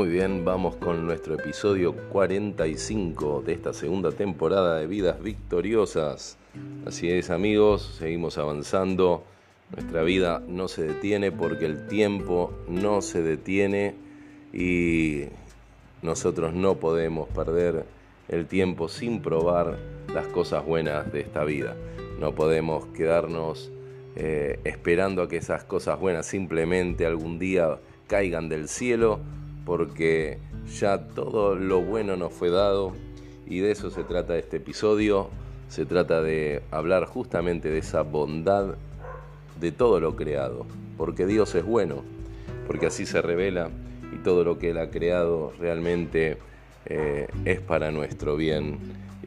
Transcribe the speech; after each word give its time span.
Muy 0.00 0.08
bien, 0.08 0.46
vamos 0.46 0.76
con 0.76 1.04
nuestro 1.04 1.34
episodio 1.34 1.94
45 2.08 3.42
de 3.44 3.52
esta 3.52 3.74
segunda 3.74 4.10
temporada 4.10 4.78
de 4.78 4.86
Vidas 4.86 5.22
Victoriosas. 5.22 6.38
Así 6.86 7.10
es 7.10 7.28
amigos, 7.28 7.96
seguimos 7.98 8.38
avanzando. 8.38 9.24
Nuestra 9.76 10.02
vida 10.02 10.42
no 10.48 10.68
se 10.68 10.84
detiene 10.84 11.30
porque 11.30 11.66
el 11.66 11.86
tiempo 11.86 12.50
no 12.66 13.02
se 13.02 13.22
detiene 13.22 13.94
y 14.54 15.24
nosotros 16.00 16.54
no 16.54 16.76
podemos 16.76 17.28
perder 17.28 17.84
el 18.28 18.46
tiempo 18.46 18.88
sin 18.88 19.20
probar 19.20 19.76
las 20.14 20.26
cosas 20.28 20.64
buenas 20.64 21.12
de 21.12 21.20
esta 21.20 21.44
vida. 21.44 21.76
No 22.18 22.34
podemos 22.34 22.86
quedarnos 22.86 23.70
eh, 24.16 24.60
esperando 24.64 25.20
a 25.20 25.28
que 25.28 25.36
esas 25.36 25.64
cosas 25.64 26.00
buenas 26.00 26.24
simplemente 26.24 27.04
algún 27.04 27.38
día 27.38 27.78
caigan 28.06 28.48
del 28.48 28.66
cielo 28.66 29.20
porque 29.64 30.38
ya 30.78 31.06
todo 31.08 31.54
lo 31.54 31.80
bueno 31.80 32.16
nos 32.16 32.32
fue 32.32 32.50
dado 32.50 32.92
y 33.46 33.60
de 33.60 33.72
eso 33.72 33.90
se 33.90 34.04
trata 34.04 34.38
este 34.38 34.58
episodio. 34.58 35.28
Se 35.68 35.84
trata 35.86 36.20
de 36.22 36.62
hablar 36.70 37.04
justamente 37.04 37.68
de 37.68 37.78
esa 37.78 38.02
bondad 38.02 38.74
de 39.60 39.72
todo 39.72 40.00
lo 40.00 40.16
creado, 40.16 40.66
porque 40.96 41.26
Dios 41.26 41.54
es 41.54 41.64
bueno, 41.64 42.02
porque 42.66 42.86
así 42.86 43.06
se 43.06 43.22
revela 43.22 43.70
y 44.12 44.18
todo 44.18 44.42
lo 44.42 44.58
que 44.58 44.70
Él 44.70 44.78
ha 44.78 44.90
creado 44.90 45.52
realmente 45.58 46.38
eh, 46.86 47.28
es 47.44 47.60
para 47.60 47.90
nuestro 47.90 48.36
bien, 48.36 48.78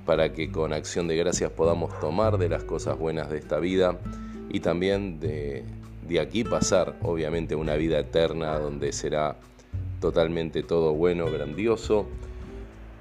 para 0.05 0.33
que 0.33 0.51
con 0.51 0.73
acción 0.73 1.07
de 1.07 1.15
gracias 1.15 1.51
podamos 1.51 1.97
tomar 1.99 2.37
de 2.37 2.49
las 2.49 2.63
cosas 2.63 2.97
buenas 2.97 3.29
de 3.29 3.37
esta 3.37 3.59
vida 3.59 3.97
y 4.49 4.59
también 4.59 5.19
de, 5.19 5.63
de 6.07 6.19
aquí 6.19 6.43
pasar, 6.43 6.95
obviamente, 7.01 7.55
una 7.55 7.75
vida 7.75 7.99
eterna 7.99 8.59
donde 8.59 8.91
será 8.91 9.37
totalmente 10.03 10.63
todo 10.63 10.93
bueno, 10.93 11.31
grandioso, 11.31 12.05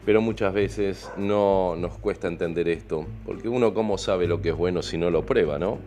pero 0.07 0.21
muchas 0.21 0.55
veces 0.55 1.11
no 1.17 1.75
nos 1.77 1.99
cuesta 1.99 2.29
entender 2.29 2.69
esto, 2.69 3.09
porque 3.27 3.49
uno 3.49 3.75
cómo 3.75 3.99
sabe 3.99 4.29
lo 4.29 4.41
que 4.41 4.51
es 4.51 4.57
bueno 4.57 4.83
si 4.83 4.99
no 4.99 5.11
lo 5.11 5.27
prueba, 5.27 5.59
¿no? 5.59 5.81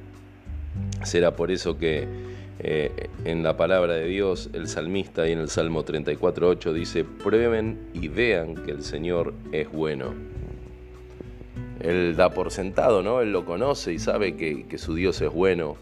Será 1.05 1.33
por 1.37 1.51
eso 1.51 1.77
que 1.77 2.05
eh, 2.59 3.07
en 3.23 3.43
la 3.43 3.55
palabra 3.55 3.93
de 3.93 4.07
Dios 4.07 4.49
el 4.51 4.67
salmista 4.67 5.25
y 5.25 5.31
en 5.31 5.39
el 5.39 5.47
Salmo 5.47 5.85
34.8 5.85 6.73
dice, 6.73 7.05
prueben 7.05 7.79
y 7.93 8.09
vean 8.09 8.55
que 8.55 8.71
el 8.71 8.83
Señor 8.83 9.33
es 9.53 9.71
bueno. 9.71 10.13
Él 11.79 12.17
da 12.17 12.29
por 12.31 12.51
sentado, 12.51 13.03
¿no? 13.03 13.21
Él 13.21 13.31
lo 13.31 13.45
conoce 13.45 13.93
y 13.93 13.99
sabe 13.99 14.35
que, 14.35 14.65
que 14.67 14.77
su 14.77 14.95
Dios 14.95 15.21
es 15.21 15.31
bueno. 15.31 15.77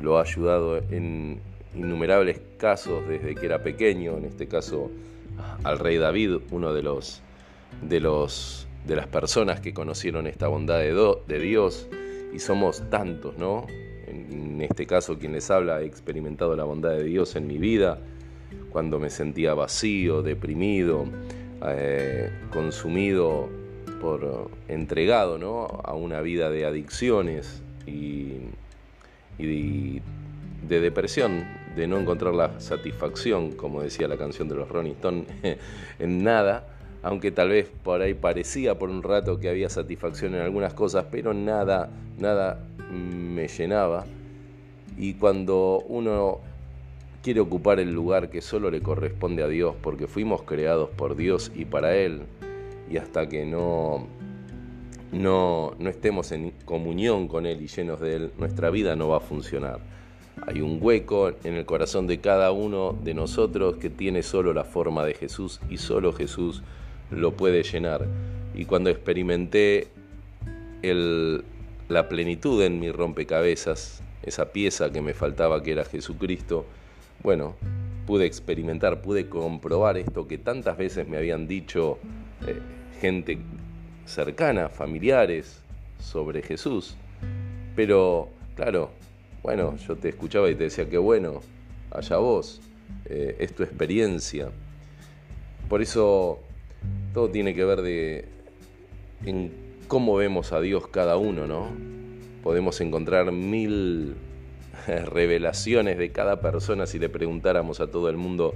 Lo 0.00 0.16
ha 0.16 0.22
ayudado 0.22 0.78
en, 0.78 1.42
innumerables 1.74 2.40
casos 2.58 3.06
desde 3.08 3.34
que 3.34 3.46
era 3.46 3.62
pequeño, 3.62 4.16
en 4.16 4.24
este 4.24 4.48
caso 4.48 4.90
al 5.64 5.78
rey 5.78 5.98
David, 5.98 6.38
uno 6.50 6.72
de 6.72 6.82
los 6.82 7.22
de 7.82 8.00
los 8.00 8.66
de 8.86 8.96
las 8.96 9.06
personas 9.06 9.60
que 9.60 9.72
conocieron 9.72 10.26
esta 10.26 10.48
bondad 10.48 10.78
de, 10.78 11.38
Dios 11.38 11.88
y 12.34 12.38
somos 12.38 12.88
tantos, 12.90 13.36
¿no? 13.36 13.66
En 14.06 14.60
este 14.62 14.86
caso 14.86 15.18
quien 15.18 15.32
les 15.32 15.50
habla 15.50 15.82
he 15.82 15.86
experimentado 15.86 16.56
la 16.56 16.64
bondad 16.64 16.90
de 16.90 17.04
Dios 17.04 17.36
en 17.36 17.46
mi 17.46 17.58
vida 17.58 17.98
cuando 18.70 18.98
me 18.98 19.10
sentía 19.10 19.54
vacío, 19.54 20.22
deprimido, 20.22 21.04
eh, 21.66 22.30
consumido 22.52 23.48
por 24.00 24.50
entregado, 24.68 25.38
¿no? 25.38 25.66
A 25.84 25.94
una 25.94 26.20
vida 26.20 26.50
de 26.50 26.64
adicciones 26.64 27.62
y 27.86 28.38
de 30.68 30.80
depresión, 30.80 31.44
de 31.76 31.86
no 31.86 31.98
encontrar 31.98 32.34
la 32.34 32.60
satisfacción, 32.60 33.52
como 33.52 33.82
decía 33.82 34.08
la 34.08 34.16
canción 34.16 34.48
de 34.48 34.56
los 34.56 34.68
Rolling 34.68 34.92
Stones, 34.92 35.26
en 35.98 36.24
nada, 36.24 36.66
aunque 37.02 37.30
tal 37.30 37.50
vez 37.50 37.70
por 37.82 38.02
ahí 38.02 38.14
parecía 38.14 38.78
por 38.78 38.90
un 38.90 39.02
rato 39.02 39.38
que 39.38 39.48
había 39.48 39.68
satisfacción 39.68 40.34
en 40.34 40.42
algunas 40.42 40.74
cosas, 40.74 41.06
pero 41.10 41.32
nada, 41.32 41.90
nada 42.18 42.60
me 42.90 43.48
llenaba. 43.48 44.04
Y 44.96 45.14
cuando 45.14 45.82
uno 45.88 46.40
quiere 47.22 47.40
ocupar 47.40 47.80
el 47.80 47.92
lugar 47.92 48.30
que 48.30 48.40
solo 48.40 48.70
le 48.70 48.80
corresponde 48.80 49.42
a 49.42 49.48
Dios, 49.48 49.74
porque 49.80 50.06
fuimos 50.06 50.42
creados 50.42 50.90
por 50.90 51.16
Dios 51.16 51.52
y 51.54 51.64
para 51.64 51.96
Él, 51.96 52.22
y 52.90 52.96
hasta 52.96 53.28
que 53.28 53.46
no, 53.46 54.06
no, 55.12 55.74
no 55.78 55.90
estemos 55.90 56.32
en 56.32 56.52
comunión 56.64 57.28
con 57.28 57.46
Él 57.46 57.62
y 57.62 57.68
llenos 57.68 58.00
de 58.00 58.16
Él, 58.16 58.32
nuestra 58.38 58.70
vida 58.70 58.96
no 58.96 59.08
va 59.08 59.18
a 59.18 59.20
funcionar. 59.20 59.80
Hay 60.46 60.60
un 60.60 60.78
hueco 60.80 61.32
en 61.44 61.54
el 61.54 61.66
corazón 61.66 62.06
de 62.06 62.20
cada 62.20 62.50
uno 62.52 62.98
de 63.02 63.14
nosotros 63.14 63.76
que 63.76 63.90
tiene 63.90 64.22
solo 64.22 64.52
la 64.52 64.64
forma 64.64 65.04
de 65.04 65.14
Jesús 65.14 65.60
y 65.68 65.76
solo 65.76 66.12
Jesús 66.12 66.62
lo 67.10 67.36
puede 67.36 67.62
llenar. 67.62 68.06
Y 68.54 68.64
cuando 68.64 68.90
experimenté 68.90 69.88
la 70.82 72.08
plenitud 72.08 72.62
en 72.62 72.80
mi 72.80 72.90
rompecabezas, 72.90 74.02
esa 74.22 74.52
pieza 74.52 74.90
que 74.90 75.02
me 75.02 75.14
faltaba 75.14 75.62
que 75.62 75.72
era 75.72 75.84
Jesucristo, 75.84 76.64
bueno, 77.22 77.56
pude 78.06 78.26
experimentar, 78.26 79.02
pude 79.02 79.28
comprobar 79.28 79.98
esto 79.98 80.26
que 80.26 80.38
tantas 80.38 80.76
veces 80.76 81.06
me 81.06 81.16
habían 81.18 81.46
dicho 81.46 81.98
eh, 82.46 82.58
gente 83.00 83.38
cercana, 84.06 84.68
familiares, 84.68 85.62
sobre 86.00 86.42
Jesús. 86.42 86.96
Pero, 87.76 88.28
claro, 88.56 88.90
bueno, 89.42 89.76
yo 89.76 89.96
te 89.96 90.10
escuchaba 90.10 90.50
y 90.50 90.54
te 90.54 90.64
decía 90.64 90.88
que 90.88 90.98
bueno, 90.98 91.40
allá 91.90 92.16
vos, 92.18 92.60
eh, 93.06 93.36
es 93.38 93.54
tu 93.54 93.62
experiencia. 93.62 94.50
Por 95.68 95.82
eso 95.82 96.40
todo 97.14 97.30
tiene 97.30 97.54
que 97.54 97.64
ver 97.64 97.82
de 97.82 98.24
en 99.24 99.52
cómo 99.88 100.16
vemos 100.16 100.52
a 100.52 100.60
Dios 100.60 100.88
cada 100.88 101.16
uno, 101.16 101.46
¿no? 101.46 101.68
Podemos 102.42 102.80
encontrar 102.80 103.32
mil 103.32 104.14
revelaciones 104.86 105.98
de 105.98 106.10
cada 106.10 106.40
persona 106.40 106.86
si 106.86 106.98
le 106.98 107.08
preguntáramos 107.08 107.80
a 107.80 107.90
todo 107.90 108.08
el 108.08 108.16
mundo 108.16 108.54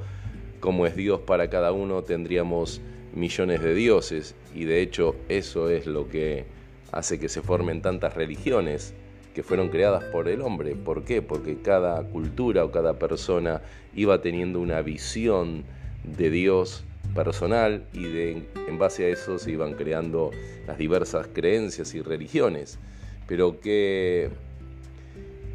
cómo 0.60 0.86
es 0.86 0.96
Dios 0.96 1.20
para 1.20 1.50
cada 1.50 1.72
uno, 1.72 2.02
tendríamos 2.02 2.80
millones 3.14 3.62
de 3.62 3.74
dioses 3.74 4.34
y 4.54 4.64
de 4.64 4.80
hecho 4.80 5.14
eso 5.28 5.68
es 5.68 5.86
lo 5.86 6.08
que 6.08 6.46
hace 6.90 7.18
que 7.18 7.28
se 7.28 7.42
formen 7.42 7.82
tantas 7.82 8.14
religiones 8.14 8.94
que 9.34 9.42
fueron 9.42 9.68
creadas 9.68 10.04
por 10.04 10.28
el 10.28 10.40
hombre. 10.40 10.76
¿Por 10.76 11.04
qué? 11.04 11.20
Porque 11.20 11.58
cada 11.60 12.02
cultura 12.04 12.64
o 12.64 12.70
cada 12.70 12.98
persona 12.98 13.62
iba 13.94 14.22
teniendo 14.22 14.60
una 14.60 14.80
visión 14.80 15.64
de 16.04 16.30
Dios 16.30 16.84
personal 17.14 17.84
y 17.92 18.06
en 18.06 18.78
base 18.78 19.06
a 19.06 19.08
eso 19.08 19.38
se 19.38 19.50
iban 19.50 19.74
creando 19.74 20.30
las 20.66 20.78
diversas 20.78 21.26
creencias 21.32 21.94
y 21.94 22.00
religiones. 22.00 22.78
Pero 23.26 23.60
qué, 23.60 24.30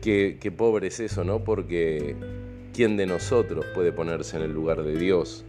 qué, 0.01 0.38
qué 0.39 0.51
pobre 0.51 0.88
es 0.88 1.00
eso, 1.00 1.23
¿no? 1.23 1.44
Porque 1.44 2.16
¿quién 2.73 2.97
de 2.97 3.06
nosotros 3.06 3.66
puede 3.73 3.91
ponerse 3.91 4.38
en 4.38 4.44
el 4.44 4.53
lugar 4.53 4.84
de 4.84 4.97
Dios? 4.97 5.45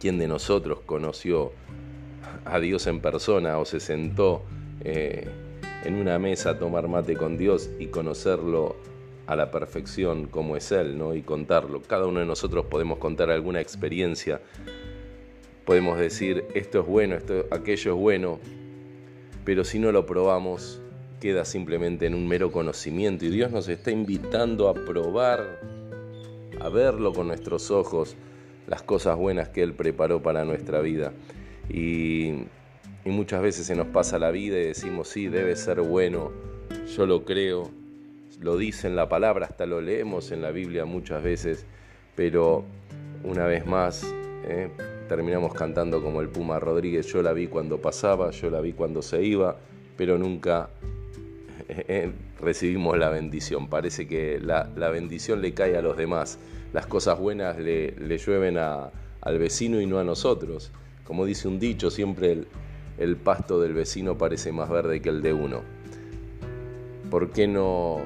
¿Quién 0.00 0.18
de 0.18 0.28
nosotros 0.28 0.80
conoció 0.84 1.52
a 2.44 2.58
Dios 2.58 2.86
en 2.86 3.00
persona 3.00 3.58
o 3.58 3.64
se 3.64 3.80
sentó 3.80 4.42
eh, 4.82 5.28
en 5.84 5.94
una 5.96 6.18
mesa 6.18 6.58
tomar 6.58 6.88
mate 6.88 7.16
con 7.16 7.36
Dios 7.36 7.70
y 7.78 7.86
conocerlo 7.88 8.76
a 9.26 9.36
la 9.36 9.50
perfección 9.50 10.26
como 10.26 10.56
es 10.56 10.72
Él, 10.72 10.98
¿no? 10.98 11.14
Y 11.14 11.22
contarlo. 11.22 11.82
Cada 11.82 12.06
uno 12.06 12.20
de 12.20 12.26
nosotros 12.26 12.66
podemos 12.66 12.98
contar 12.98 13.30
alguna 13.30 13.60
experiencia, 13.60 14.40
podemos 15.64 15.98
decir 15.98 16.44
esto 16.54 16.80
es 16.80 16.86
bueno, 16.86 17.14
esto, 17.16 17.46
aquello 17.50 17.94
es 17.94 18.00
bueno, 18.00 18.38
pero 19.44 19.64
si 19.64 19.78
no 19.78 19.92
lo 19.92 20.06
probamos, 20.06 20.80
queda 21.20 21.44
simplemente 21.44 22.06
en 22.06 22.14
un 22.14 22.28
mero 22.28 22.52
conocimiento 22.52 23.24
y 23.24 23.30
Dios 23.30 23.50
nos 23.50 23.68
está 23.68 23.90
invitando 23.90 24.68
a 24.68 24.74
probar, 24.74 25.60
a 26.60 26.68
verlo 26.68 27.12
con 27.12 27.28
nuestros 27.28 27.70
ojos, 27.70 28.16
las 28.66 28.82
cosas 28.82 29.16
buenas 29.16 29.48
que 29.48 29.62
Él 29.62 29.74
preparó 29.74 30.22
para 30.22 30.44
nuestra 30.44 30.80
vida. 30.80 31.12
Y 31.70 32.44
y 33.04 33.10
muchas 33.10 33.42
veces 33.42 33.66
se 33.66 33.76
nos 33.76 33.88
pasa 33.88 34.18
la 34.18 34.30
vida 34.30 34.58
y 34.58 34.64
decimos, 34.64 35.08
sí, 35.08 35.28
debe 35.28 35.56
ser 35.56 35.80
bueno, 35.82 36.32
yo 36.96 37.06
lo 37.06 37.24
creo, 37.24 37.70
lo 38.40 38.56
dice 38.56 38.86
en 38.86 38.96
la 38.96 39.08
palabra, 39.08 39.46
hasta 39.46 39.66
lo 39.66 39.80
leemos 39.80 40.32
en 40.32 40.40
la 40.40 40.50
Biblia 40.50 40.84
muchas 40.86 41.22
veces, 41.22 41.66
pero 42.16 42.64
una 43.22 43.46
vez 43.46 43.66
más 43.66 44.04
eh, 44.46 44.70
terminamos 45.08 45.52
cantando 45.52 46.02
como 46.02 46.22
el 46.22 46.28
Puma 46.28 46.58
Rodríguez, 46.58 47.06
yo 47.06 47.22
la 47.22 47.32
vi 47.32 47.46
cuando 47.46 47.78
pasaba, 47.78 48.30
yo 48.30 48.50
la 48.50 48.60
vi 48.60 48.72
cuando 48.72 49.02
se 49.02 49.22
iba, 49.22 49.56
pero 49.96 50.16
nunca 50.16 50.70
eh, 51.68 52.10
recibimos 52.40 52.96
la 52.98 53.10
bendición. 53.10 53.68
Parece 53.68 54.08
que 54.08 54.40
la, 54.40 54.64
bendición 54.90 55.42
le 55.42 55.52
cae 55.52 55.76
a 55.76 55.82
los 55.82 55.96
demás, 55.96 56.38
las 56.72 56.86
cosas 56.86 57.18
buenas 57.18 57.58
le, 57.58 57.92
le 57.92 58.18
llueven 58.18 58.56
al 58.56 59.38
vecino 59.38 59.80
y 59.80 59.86
no 59.86 59.98
a 59.98 60.04
nosotros. 60.04 60.72
Como 61.04 61.26
dice 61.26 61.48
un 61.48 61.58
dicho, 61.58 61.90
siempre 61.90 62.32
el, 62.32 62.46
el 62.98 63.16
pasto 63.16 63.60
del 63.60 63.74
vecino 63.74 64.16
parece 64.16 64.52
más 64.52 64.68
verde 64.68 65.00
que 65.00 65.08
el 65.08 65.22
de 65.22 65.32
uno. 65.32 65.62
¿Por 67.10 67.30
qué 67.30 67.46
no 67.46 67.98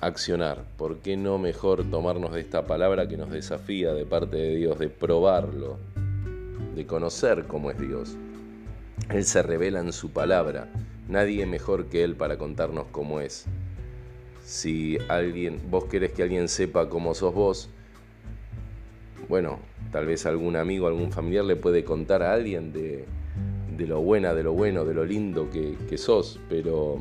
accionar? 0.00 0.64
¿Por 0.76 0.98
qué 0.98 1.16
no 1.16 1.38
mejor 1.38 1.84
tomarnos 1.84 2.32
de 2.32 2.40
esta 2.40 2.66
palabra 2.66 3.08
que 3.08 3.16
nos 3.16 3.30
desafía 3.30 3.92
de 3.94 4.04
parte 4.04 4.36
de 4.36 4.56
Dios, 4.56 4.78
de 4.78 4.88
probarlo, 4.88 5.78
de 6.74 6.86
conocer 6.86 7.44
cómo 7.44 7.70
es 7.70 7.78
Dios? 7.78 8.16
Él 9.10 9.24
se 9.24 9.42
revela 9.42 9.80
en 9.80 9.92
su 9.92 10.10
palabra. 10.10 10.68
Nadie 11.08 11.46
mejor 11.46 11.86
que 11.86 12.02
Él 12.02 12.16
para 12.16 12.38
contarnos 12.38 12.86
cómo 12.90 13.20
es. 13.20 13.46
Si 14.44 14.98
alguien, 15.08 15.60
vos 15.70 15.84
querés 15.84 16.12
que 16.12 16.22
alguien 16.22 16.48
sepa 16.48 16.88
cómo 16.88 17.14
sos 17.14 17.34
vos, 17.34 17.68
bueno, 19.28 19.58
tal 19.90 20.06
vez 20.06 20.24
algún 20.26 20.56
amigo, 20.56 20.86
algún 20.86 21.10
familiar 21.10 21.44
le 21.44 21.56
puede 21.56 21.84
contar 21.84 22.22
a 22.22 22.32
alguien 22.32 22.72
de, 22.72 23.06
lo 23.84 24.00
buena, 24.00 24.32
de 24.32 24.44
lo 24.44 24.52
bueno, 24.52 24.84
de 24.84 24.94
lo 24.94 25.04
lindo 25.04 25.50
que, 25.50 25.76
que 25.88 25.98
sos, 25.98 26.40
pero 26.48 27.00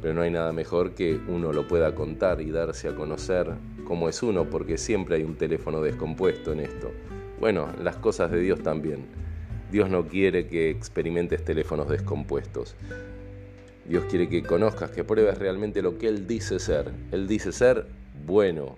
pero 0.00 0.14
no 0.14 0.22
hay 0.22 0.30
nada 0.30 0.52
mejor 0.52 0.94
que 0.94 1.18
uno 1.28 1.52
lo 1.52 1.66
pueda 1.66 1.94
contar 1.94 2.40
y 2.40 2.50
darse 2.50 2.88
a 2.88 2.94
conocer 2.94 3.54
cómo 3.84 4.08
es 4.08 4.22
uno, 4.22 4.48
porque 4.48 4.78
siempre 4.78 5.16
hay 5.16 5.24
un 5.24 5.36
teléfono 5.36 5.80
descompuesto 5.80 6.52
en 6.52 6.60
esto. 6.60 6.92
Bueno, 7.40 7.68
las 7.82 7.96
cosas 7.96 8.30
de 8.30 8.40
Dios 8.40 8.62
también. 8.62 9.06
Dios 9.72 9.90
no 9.90 10.06
quiere 10.06 10.46
que 10.46 10.70
experimentes 10.70 11.44
teléfonos 11.44 11.88
descompuestos. 11.88 12.76
Dios 13.86 14.04
quiere 14.04 14.28
que 14.28 14.42
conozcas, 14.42 14.90
que 14.90 15.04
pruebes 15.04 15.38
realmente 15.38 15.82
lo 15.82 15.98
que 15.98 16.08
Él 16.08 16.26
dice 16.26 16.58
ser. 16.58 16.92
Él 17.10 17.26
dice 17.26 17.52
ser 17.52 17.86
bueno. 18.24 18.76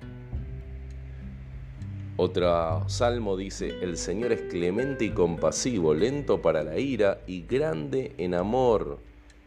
Otro 2.22 2.86
salmo 2.86 3.34
dice, 3.34 3.78
el 3.80 3.96
Señor 3.96 4.32
es 4.32 4.42
clemente 4.42 5.06
y 5.06 5.08
compasivo, 5.08 5.94
lento 5.94 6.42
para 6.42 6.62
la 6.62 6.78
ira 6.78 7.22
y 7.26 7.46
grande 7.46 8.12
en 8.18 8.34
amor. 8.34 8.98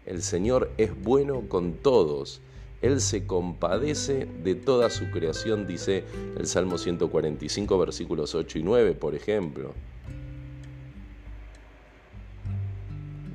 El 0.07 0.23
Señor 0.23 0.71
es 0.79 0.99
bueno 0.99 1.43
con 1.47 1.73
todos. 1.73 2.41
Él 2.81 2.99
se 2.99 3.27
compadece 3.27 4.27
de 4.43 4.55
toda 4.55 4.89
su 4.89 5.11
creación, 5.11 5.67
dice 5.67 6.03
el 6.35 6.47
Salmo 6.47 6.79
145, 6.79 7.77
versículos 7.77 8.33
8 8.33 8.57
y 8.57 8.63
9, 8.63 8.95
por 8.95 9.13
ejemplo. 9.13 9.75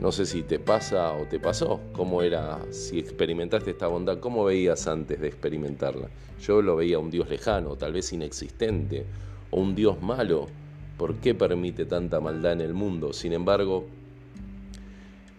No 0.01 0.13
sé 0.13 0.27
si 0.27 0.43
te 0.43 0.61
pasa 0.61 1.13
o 1.15 1.27
te 1.27 1.41
pasó, 1.41 1.81
cómo 1.93 2.23
era, 2.23 2.61
si 2.71 3.01
experimentaste 3.01 3.73
esta 3.73 3.89
bondad, 3.89 4.21
cómo 4.21 4.45
veías 4.45 4.87
antes 4.87 5.21
de 5.21 5.27
experimentarla. 5.27 6.09
Yo 6.41 6.63
lo 6.63 6.77
veía 6.77 7.01
un 7.01 7.11
Dios 7.11 7.29
lejano, 7.29 7.75
tal 7.75 7.93
vez 7.93 8.13
inexistente, 8.13 9.07
o 9.51 9.61
un 9.61 9.75
Dios 9.75 10.01
malo. 10.01 10.47
¿Por 10.97 11.17
qué 11.17 11.35
permite 11.35 11.85
tanta 11.85 12.21
maldad 12.21 12.53
en 12.53 12.61
el 12.61 12.75
mundo? 12.75 13.13
Sin 13.13 13.33
embargo, 13.33 13.87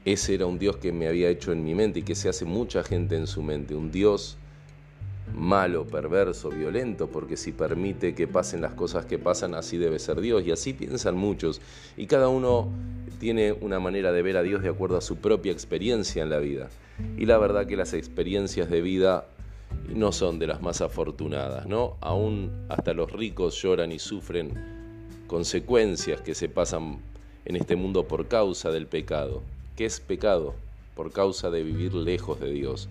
ese 0.04 0.36
era 0.36 0.46
un 0.46 0.60
Dios 0.60 0.76
que 0.76 0.92
me 0.92 1.08
había 1.08 1.30
hecho 1.30 1.54
en 1.54 1.64
mi 1.64 1.74
mente 1.74 2.00
y 2.00 2.04
que 2.04 2.16
se 2.16 2.28
hace 2.28 2.44
mucha 2.44 2.84
gente 2.84 3.16
en 3.16 3.28
su 3.28 3.42
mente, 3.42 3.76
un 3.76 3.92
Dios 3.92 4.38
malo, 5.34 5.86
perverso, 5.86 6.50
violento, 6.50 7.08
porque 7.08 7.38
si 7.38 7.52
permite 7.52 8.16
que 8.16 8.28
pasen 8.28 8.62
las 8.62 8.74
cosas 8.74 9.06
que 9.06 9.18
pasan, 9.18 9.54
así 9.54 9.78
debe 9.78 10.00
ser 10.00 10.22
Dios. 10.22 10.44
Y 10.46 10.52
así 10.52 10.74
piensan 10.74 11.16
muchos. 11.16 11.62
Y 11.98 12.08
cada 12.08 12.30
uno 12.30 12.70
tiene 13.20 13.54
una 13.54 13.80
manera 13.80 14.12
de 14.12 14.22
ver 14.22 14.38
a 14.38 14.44
Dios 14.44 14.62
de 14.62 14.70
acuerdo 14.70 14.98
a 14.98 15.02
su 15.02 15.18
propia 15.18 15.52
experiencia 15.52 16.24
en 16.24 16.30
la 16.30 16.40
vida. 16.40 16.70
Y 17.18 17.26
la 17.26 17.38
verdad 17.38 17.68
que 17.68 17.76
las 17.76 17.94
experiencias 17.94 18.70
de 18.70 18.82
vida 18.82 19.26
no 19.94 20.12
son 20.12 20.40
de 20.40 20.48
las 20.48 20.62
más 20.62 20.82
afortunadas, 20.82 21.68
¿no? 21.68 21.98
Aún 22.02 22.66
hasta 22.70 22.94
los 22.94 23.12
ricos 23.12 23.62
lloran 23.62 23.92
y 23.92 24.00
sufren 24.00 24.54
consecuencias 25.28 26.22
que 26.22 26.36
se 26.36 26.50
pasan 26.50 27.00
en 27.46 27.56
este 27.56 27.76
mundo 27.76 28.08
por 28.08 28.28
causa 28.28 28.72
del 28.72 28.88
pecado. 28.88 29.42
¿Qué 29.76 29.86
es 29.86 30.00
pecado? 30.00 30.56
Por 30.96 31.12
causa 31.12 31.50
de 31.50 31.64
vivir 31.64 31.94
lejos 31.94 32.40
de 32.40 32.52
Dios. 32.52 32.90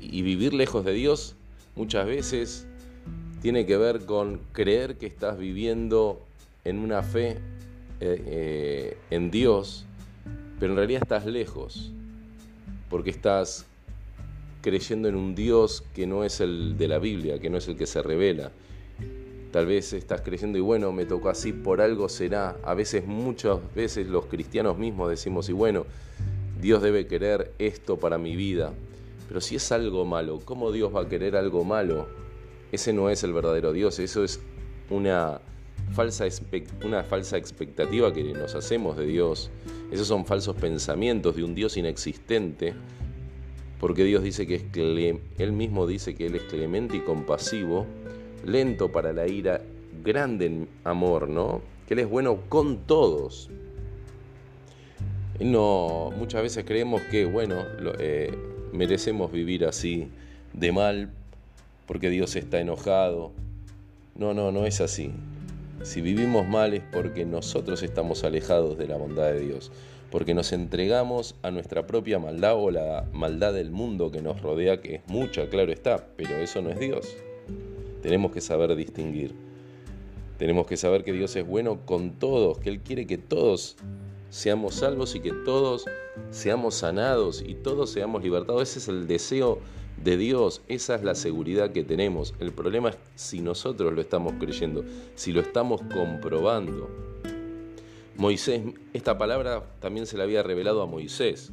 Y 0.00 0.22
vivir 0.22 0.52
lejos 0.52 0.84
de 0.84 0.92
Dios 0.92 1.36
muchas 1.74 2.06
veces 2.06 2.66
tiene 3.40 3.64
que 3.66 3.76
ver 3.76 4.04
con 4.04 4.40
creer 4.52 4.96
que 4.96 5.06
estás 5.06 5.38
viviendo 5.38 6.20
en 6.64 6.78
una 6.78 7.02
fe 7.02 7.38
eh, 8.00 8.22
eh, 8.26 8.96
en 9.10 9.30
Dios, 9.30 9.86
pero 10.60 10.72
en 10.72 10.76
realidad 10.76 11.02
estás 11.02 11.24
lejos, 11.24 11.92
porque 12.90 13.10
estás 13.10 13.64
creyendo 14.60 15.08
en 15.08 15.14
un 15.14 15.34
Dios 15.34 15.82
que 15.94 16.06
no 16.06 16.24
es 16.24 16.40
el 16.40 16.76
de 16.76 16.88
la 16.88 16.98
Biblia, 16.98 17.38
que 17.38 17.48
no 17.48 17.58
es 17.58 17.68
el 17.68 17.76
que 17.76 17.86
se 17.86 18.02
revela, 18.02 18.50
Tal 19.50 19.64
vez 19.64 19.94
estás 19.94 20.20
creyendo 20.20 20.58
y 20.58 20.60
bueno, 20.60 20.92
me 20.92 21.06
tocó 21.06 21.30
así, 21.30 21.52
por 21.52 21.80
algo 21.80 22.08
será. 22.10 22.56
A 22.64 22.74
veces, 22.74 23.06
muchas 23.06 23.58
veces 23.74 24.06
los 24.06 24.26
cristianos 24.26 24.76
mismos 24.76 25.08
decimos 25.08 25.48
y 25.48 25.52
bueno, 25.52 25.86
Dios 26.60 26.82
debe 26.82 27.06
querer 27.06 27.52
esto 27.58 27.96
para 27.96 28.18
mi 28.18 28.36
vida. 28.36 28.74
Pero 29.28 29.40
si 29.40 29.56
es 29.56 29.70
algo 29.72 30.04
malo, 30.04 30.40
¿cómo 30.44 30.72
Dios 30.72 30.94
va 30.94 31.02
a 31.02 31.08
querer 31.08 31.36
algo 31.36 31.62
malo? 31.64 32.08
Ese 32.72 32.92
no 32.92 33.10
es 33.10 33.22
el 33.22 33.32
verdadero 33.32 33.72
Dios, 33.72 33.98
eso 33.98 34.24
es 34.24 34.40
una 34.90 35.40
falsa, 35.92 36.26
una 36.84 37.04
falsa 37.04 37.36
expectativa 37.36 38.12
que 38.12 38.24
nos 38.24 38.54
hacemos 38.54 38.96
de 38.96 39.06
Dios. 39.06 39.50
Esos 39.90 40.06
son 40.06 40.26
falsos 40.26 40.56
pensamientos 40.56 41.36
de 41.36 41.44
un 41.44 41.54
Dios 41.54 41.76
inexistente, 41.76 42.74
porque 43.78 44.04
Dios 44.04 44.22
dice 44.22 44.46
que 44.46 44.56
es 44.56 45.20
Él 45.38 45.52
mismo 45.52 45.86
dice 45.86 46.14
que 46.14 46.26
Él 46.26 46.34
es 46.34 46.42
clemente 46.42 46.96
y 46.96 47.00
compasivo 47.00 47.86
lento 48.44 48.90
para 48.90 49.12
la 49.12 49.26
ira, 49.26 49.60
grande 50.02 50.46
en 50.46 50.68
amor, 50.84 51.28
¿no? 51.28 51.60
Que 51.86 51.94
Él 51.94 52.00
es 52.00 52.08
bueno 52.08 52.40
con 52.48 52.86
todos. 52.86 53.50
No, 55.40 56.10
muchas 56.18 56.42
veces 56.42 56.64
creemos 56.64 57.00
que, 57.02 57.24
bueno, 57.24 57.64
eh, 57.98 58.36
merecemos 58.72 59.32
vivir 59.32 59.64
así 59.64 60.08
de 60.52 60.72
mal 60.72 61.10
porque 61.86 62.10
Dios 62.10 62.36
está 62.36 62.60
enojado. 62.60 63.32
No, 64.14 64.34
no, 64.34 64.52
no 64.52 64.66
es 64.66 64.80
así. 64.80 65.12
Si 65.82 66.00
vivimos 66.00 66.46
mal 66.46 66.74
es 66.74 66.82
porque 66.92 67.24
nosotros 67.24 67.82
estamos 67.82 68.24
alejados 68.24 68.76
de 68.76 68.88
la 68.88 68.96
bondad 68.96 69.32
de 69.32 69.40
Dios, 69.40 69.70
porque 70.10 70.34
nos 70.34 70.52
entregamos 70.52 71.36
a 71.42 71.50
nuestra 71.50 71.86
propia 71.86 72.18
maldad 72.18 72.56
o 72.56 72.70
la 72.70 73.06
maldad 73.12 73.54
del 73.54 73.70
mundo 73.70 74.10
que 74.10 74.20
nos 74.20 74.42
rodea, 74.42 74.80
que 74.80 74.96
es 74.96 75.02
mucha, 75.06 75.48
claro 75.48 75.72
está, 75.72 76.08
pero 76.16 76.36
eso 76.36 76.60
no 76.62 76.70
es 76.70 76.80
Dios. 76.80 77.16
Tenemos 78.02 78.32
que 78.32 78.40
saber 78.40 78.74
distinguir. 78.74 79.34
Tenemos 80.36 80.66
que 80.66 80.76
saber 80.76 81.04
que 81.04 81.12
Dios 81.12 81.34
es 81.36 81.46
bueno 81.46 81.84
con 81.84 82.10
todos, 82.12 82.58
que 82.58 82.70
Él 82.70 82.80
quiere 82.80 83.06
que 83.06 83.18
todos 83.18 83.76
seamos 84.30 84.76
salvos 84.76 85.14
y 85.14 85.20
que 85.20 85.32
todos 85.32 85.84
seamos 86.30 86.76
sanados 86.76 87.42
y 87.46 87.54
todos 87.54 87.90
seamos 87.90 88.22
libertados. 88.22 88.62
Ese 88.62 88.78
es 88.78 88.88
el 88.88 89.06
deseo 89.06 89.58
de 90.02 90.16
Dios, 90.16 90.62
esa 90.68 90.94
es 90.94 91.02
la 91.02 91.14
seguridad 91.14 91.70
que 91.70 91.84
tenemos. 91.84 92.34
El 92.40 92.52
problema 92.52 92.90
es 92.90 92.96
si 93.16 93.40
nosotros 93.40 93.92
lo 93.92 94.00
estamos 94.00 94.34
creyendo, 94.38 94.84
si 95.14 95.32
lo 95.32 95.40
estamos 95.40 95.80
comprobando. 95.82 96.88
Moisés, 98.16 98.62
esta 98.92 99.16
palabra 99.16 99.62
también 99.80 100.06
se 100.06 100.16
la 100.16 100.24
había 100.24 100.42
revelado 100.42 100.82
a 100.82 100.86
Moisés, 100.86 101.52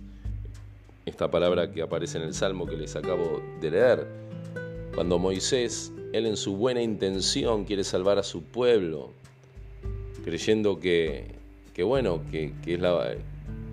esta 1.05 1.29
palabra 1.29 1.71
que 1.71 1.83
aparece 1.83 2.17
en 2.17 2.23
el 2.23 2.33
Salmo 2.33 2.65
que 2.65 2.75
les 2.75 2.95
acabo 2.95 3.41
de 3.61 3.71
leer. 3.71 4.07
Cuando 4.95 5.19
Moisés 5.19 5.91
él 6.15 6.25
en 6.25 6.37
su 6.37 6.55
buena 6.55 6.81
intención 6.81 7.65
quiere 7.65 7.83
salvar 7.83 8.17
a 8.17 8.23
su 8.23 8.41
pueblo, 8.41 9.11
creyendo 10.23 10.79
que, 10.79 11.35
bueno, 11.83 12.21
que, 12.31 12.53
es 12.65 12.79
la, 12.79 13.15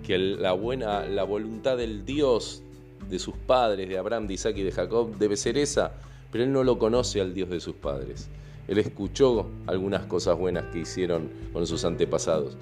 que 0.03 0.17
la 0.17 0.53
buena, 0.53 1.05
la 1.05 1.23
voluntad 1.23 1.77
del 1.77 2.05
Dios 2.05 2.61
de 3.09 3.19
sus 3.19 3.35
padres, 3.35 3.89
de 3.89 3.97
Abraham, 3.97 4.27
de 4.27 4.35
Isaac 4.35 4.57
y 4.57 4.63
de 4.63 4.71
Jacob, 4.71 5.17
debe 5.17 5.37
ser 5.37 5.57
esa, 5.57 5.93
pero 6.31 6.43
él 6.43 6.51
no 6.51 6.63
lo 6.63 6.77
conoce 6.79 7.21
al 7.21 7.33
Dios 7.33 7.49
de 7.49 7.59
sus 7.59 7.75
padres. 7.75 8.29
Él 8.67 8.77
escuchó 8.77 9.49
algunas 9.67 10.05
cosas 10.05 10.37
buenas 10.37 10.65
que 10.71 10.79
hicieron 10.79 11.29
con 11.51 11.67
sus 11.67 11.83
antepasados 11.85 12.57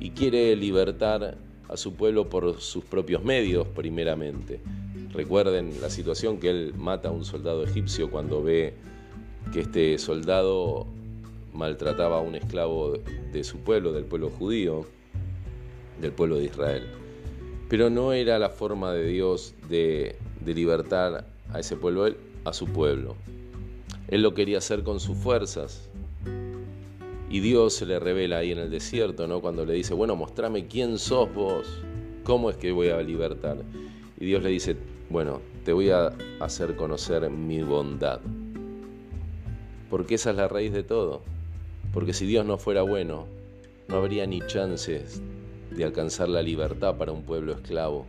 y 0.00 0.10
quiere 0.10 0.54
libertar 0.56 1.36
a 1.68 1.76
su 1.76 1.94
pueblo 1.94 2.28
por 2.28 2.60
sus 2.60 2.84
propios 2.84 3.24
medios 3.24 3.66
primeramente. 3.68 4.60
Recuerden 5.12 5.80
la 5.80 5.90
situación 5.90 6.38
que 6.38 6.50
él 6.50 6.74
mata 6.76 7.08
a 7.08 7.12
un 7.12 7.24
soldado 7.24 7.64
egipcio 7.64 8.10
cuando 8.10 8.42
ve 8.42 8.74
que 9.52 9.60
este 9.60 9.98
soldado 9.98 10.86
maltrataba 11.54 12.18
a 12.18 12.20
un 12.20 12.34
esclavo 12.34 12.98
de 13.32 13.44
su 13.44 13.58
pueblo, 13.60 13.92
del 13.92 14.04
pueblo 14.04 14.28
judío, 14.28 14.84
del 16.00 16.12
pueblo 16.12 16.36
de 16.36 16.44
Israel. 16.44 16.86
Pero 17.68 17.88
no 17.90 18.12
era 18.12 18.38
la 18.38 18.50
forma 18.50 18.92
de 18.92 19.06
Dios 19.06 19.54
de, 19.68 20.16
libertar 20.44 21.26
a 21.52 21.60
ese 21.60 21.76
pueblo, 21.76 22.06
a 22.44 22.52
su 22.52 22.66
pueblo. 22.66 23.16
Él 24.08 24.22
lo 24.22 24.34
quería 24.34 24.58
hacer 24.58 24.82
con 24.82 25.00
sus 25.00 25.16
fuerzas. 25.16 25.88
Y 27.30 27.40
Dios 27.40 27.74
se 27.74 27.86
le 27.86 27.98
revela 27.98 28.38
ahí 28.38 28.52
en 28.52 28.58
el 28.58 28.70
desierto, 28.70 29.26
¿no? 29.26 29.40
Cuando 29.40 29.64
le 29.64 29.72
dice, 29.72 29.94
bueno, 29.94 30.14
mostrame 30.14 30.66
quién 30.66 30.98
sos 30.98 31.32
vos, 31.34 31.66
cómo 32.22 32.50
es 32.50 32.56
que 32.56 32.70
voy 32.70 32.88
a 32.88 33.00
libertar. 33.00 33.56
Y 34.20 34.26
Dios 34.26 34.42
le 34.42 34.50
dice, 34.50 34.76
bueno, 35.08 35.40
te 35.64 35.72
voy 35.72 35.90
a 35.90 36.12
hacer 36.40 36.76
conocer 36.76 37.28
mi 37.30 37.62
bondad 37.62 38.20
porque 39.94 40.16
esa 40.16 40.30
es 40.30 40.36
la 40.36 40.48
raíz 40.48 40.72
de 40.72 40.82
todo. 40.82 41.22
Porque 41.94 42.12
si 42.12 42.26
Dios 42.26 42.44
no 42.44 42.58
fuera 42.58 42.82
bueno, 42.82 43.28
no 43.86 43.96
habría 43.96 44.26
ni 44.26 44.40
chances 44.40 45.22
de 45.70 45.84
alcanzar 45.84 46.28
la 46.28 46.42
libertad 46.42 46.96
para 46.96 47.12
un 47.12 47.22
pueblo 47.22 47.52
esclavo 47.52 48.04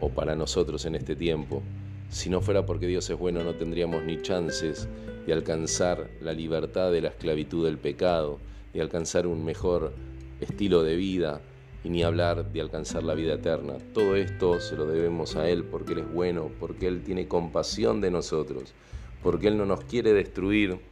o 0.00 0.08
para 0.10 0.34
nosotros 0.34 0.84
en 0.86 0.96
este 0.96 1.14
tiempo. 1.14 1.62
Si 2.08 2.28
no 2.28 2.40
fuera 2.40 2.66
porque 2.66 2.88
Dios 2.88 3.08
es 3.08 3.16
bueno, 3.16 3.44
no 3.44 3.54
tendríamos 3.54 4.02
ni 4.02 4.20
chances 4.20 4.88
de 5.24 5.32
alcanzar 5.32 6.10
la 6.20 6.32
libertad 6.32 6.90
de 6.90 7.02
la 7.02 7.08
esclavitud 7.10 7.64
del 7.64 7.78
pecado, 7.78 8.40
de 8.74 8.80
alcanzar 8.80 9.28
un 9.28 9.44
mejor 9.44 9.92
estilo 10.40 10.82
de 10.82 10.96
vida 10.96 11.40
y 11.84 11.90
ni 11.90 12.02
hablar 12.02 12.52
de 12.52 12.60
alcanzar 12.60 13.04
la 13.04 13.14
vida 13.14 13.34
eterna. 13.34 13.74
Todo 13.94 14.16
esto 14.16 14.58
se 14.58 14.74
lo 14.74 14.86
debemos 14.86 15.36
a 15.36 15.48
Él 15.48 15.62
porque 15.62 15.92
Él 15.92 16.00
es 16.00 16.12
bueno, 16.12 16.50
porque 16.58 16.88
Él 16.88 17.04
tiene 17.04 17.28
compasión 17.28 18.00
de 18.00 18.10
nosotros, 18.10 18.74
porque 19.22 19.46
Él 19.46 19.56
no 19.56 19.64
nos 19.64 19.84
quiere 19.84 20.12
destruir, 20.12 20.89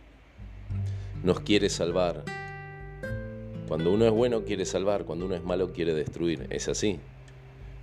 nos 1.22 1.40
quiere 1.40 1.68
salvar. 1.68 2.24
Cuando 3.66 3.92
uno 3.92 4.06
es 4.06 4.12
bueno 4.12 4.44
quiere 4.44 4.64
salvar, 4.64 5.04
cuando 5.04 5.26
uno 5.26 5.34
es 5.34 5.44
malo 5.44 5.72
quiere 5.72 5.94
destruir. 5.94 6.46
Es 6.50 6.68
así. 6.68 6.98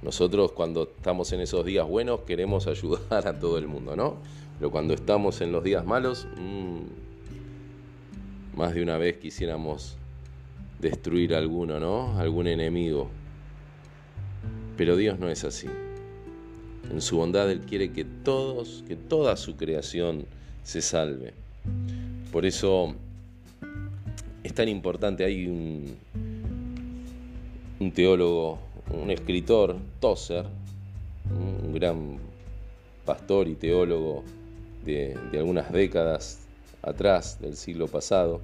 Nosotros 0.02 0.52
cuando 0.52 0.84
estamos 0.84 1.32
en 1.32 1.42
esos 1.42 1.66
días 1.66 1.88
buenos 1.88 2.22
queremos 2.22 2.68
ayudar 2.68 3.28
a 3.28 3.40
todo 3.40 3.58
el 3.58 3.68
mundo, 3.68 3.96
¿no? 3.96 4.18
Pero 4.58 4.72
cuando 4.72 4.94
estamos 4.94 5.42
en 5.42 5.52
los 5.52 5.64
días 5.64 5.86
malos, 5.86 6.28
mmm, 6.38 6.80
más 8.58 8.74
de 8.74 8.82
una 8.82 8.98
vez 8.98 9.18
quisiéramos 9.18 9.98
destruir 10.80 11.36
a 11.36 11.40
alguno, 11.40 11.80
¿no? 11.80 12.18
Algún 12.20 12.48
enemigo. 12.48 13.10
Pero 14.78 14.96
Dios 14.96 15.20
no 15.20 15.30
es 15.30 15.44
así. 15.44 15.68
En 16.90 17.02
su 17.02 17.18
bondad 17.18 17.50
Él 17.50 17.62
quiere 17.62 17.92
que 17.92 18.06
todos, 18.06 18.84
que 18.88 18.96
toda 18.96 19.36
su 19.38 19.56
creación 19.56 20.26
se 20.64 20.82
salve. 20.82 21.34
Por 22.32 22.46
eso 22.46 22.96
es 24.46 24.54
tan 24.54 24.70
importante. 24.70 25.26
Hay 25.26 25.48
un, 25.48 25.98
teólogo, 27.94 28.60
un 28.92 29.10
escritor, 29.10 29.76
Tosser, 30.00 30.46
un 31.36 31.74
gran 31.74 32.20
pastor 33.06 33.48
y 33.48 33.56
teólogo 33.56 34.24
de, 34.86 35.18
de 35.32 35.40
algunas 35.40 35.72
décadas 35.72 36.42
atrás 36.84 37.40
del 37.42 37.56
siglo 37.56 37.88
pasado. 37.88 38.40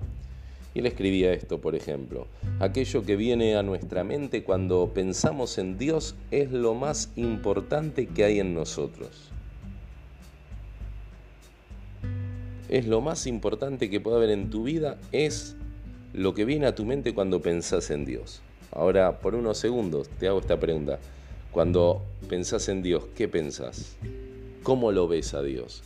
Y 0.73 0.79
él 0.79 0.87
escribía 0.87 1.33
esto, 1.33 1.61
por 1.61 1.75
ejemplo, 1.75 2.25
aquello 2.59 3.05
que 3.05 3.15
viene 3.15 3.55
a 3.55 3.61
nuestra 3.61 4.03
mente 4.03 4.43
cuando 4.43 4.89
pensamos 4.95 5.59
en 5.59 5.77
Dios 5.77 6.15
es 6.31 6.51
lo 6.51 6.73
más 6.73 7.11
importante 7.15 8.07
que 8.07 8.23
hay 8.23 8.39
en 8.39 8.55
nosotros. 8.55 9.29
Es 12.69 12.87
lo 12.87 13.01
más 13.01 13.27
importante 13.27 13.89
que 13.89 13.99
puede 13.99 14.15
haber 14.15 14.29
en 14.31 14.49
tu 14.49 14.63
vida, 14.63 14.97
es 15.11 15.57
lo 16.13 16.33
que 16.33 16.45
viene 16.45 16.67
a 16.67 16.75
tu 16.75 16.85
mente 16.85 17.13
cuando 17.13 17.41
pensás 17.41 17.89
en 17.91 18.05
Dios. 18.05 18.41
Ahora, 18.71 19.19
por 19.19 19.35
unos 19.35 19.57
segundos, 19.57 20.09
te 20.19 20.27
hago 20.27 20.39
esta 20.39 20.59
pregunta. 20.59 20.99
Cuando 21.51 22.01
pensás 22.29 22.69
en 22.69 22.81
Dios, 22.81 23.03
¿qué 23.15 23.27
pensás? 23.27 23.97
¿Cómo 24.63 24.91
lo 24.91 25.07
ves 25.07 25.33
a 25.33 25.41
Dios? 25.41 25.83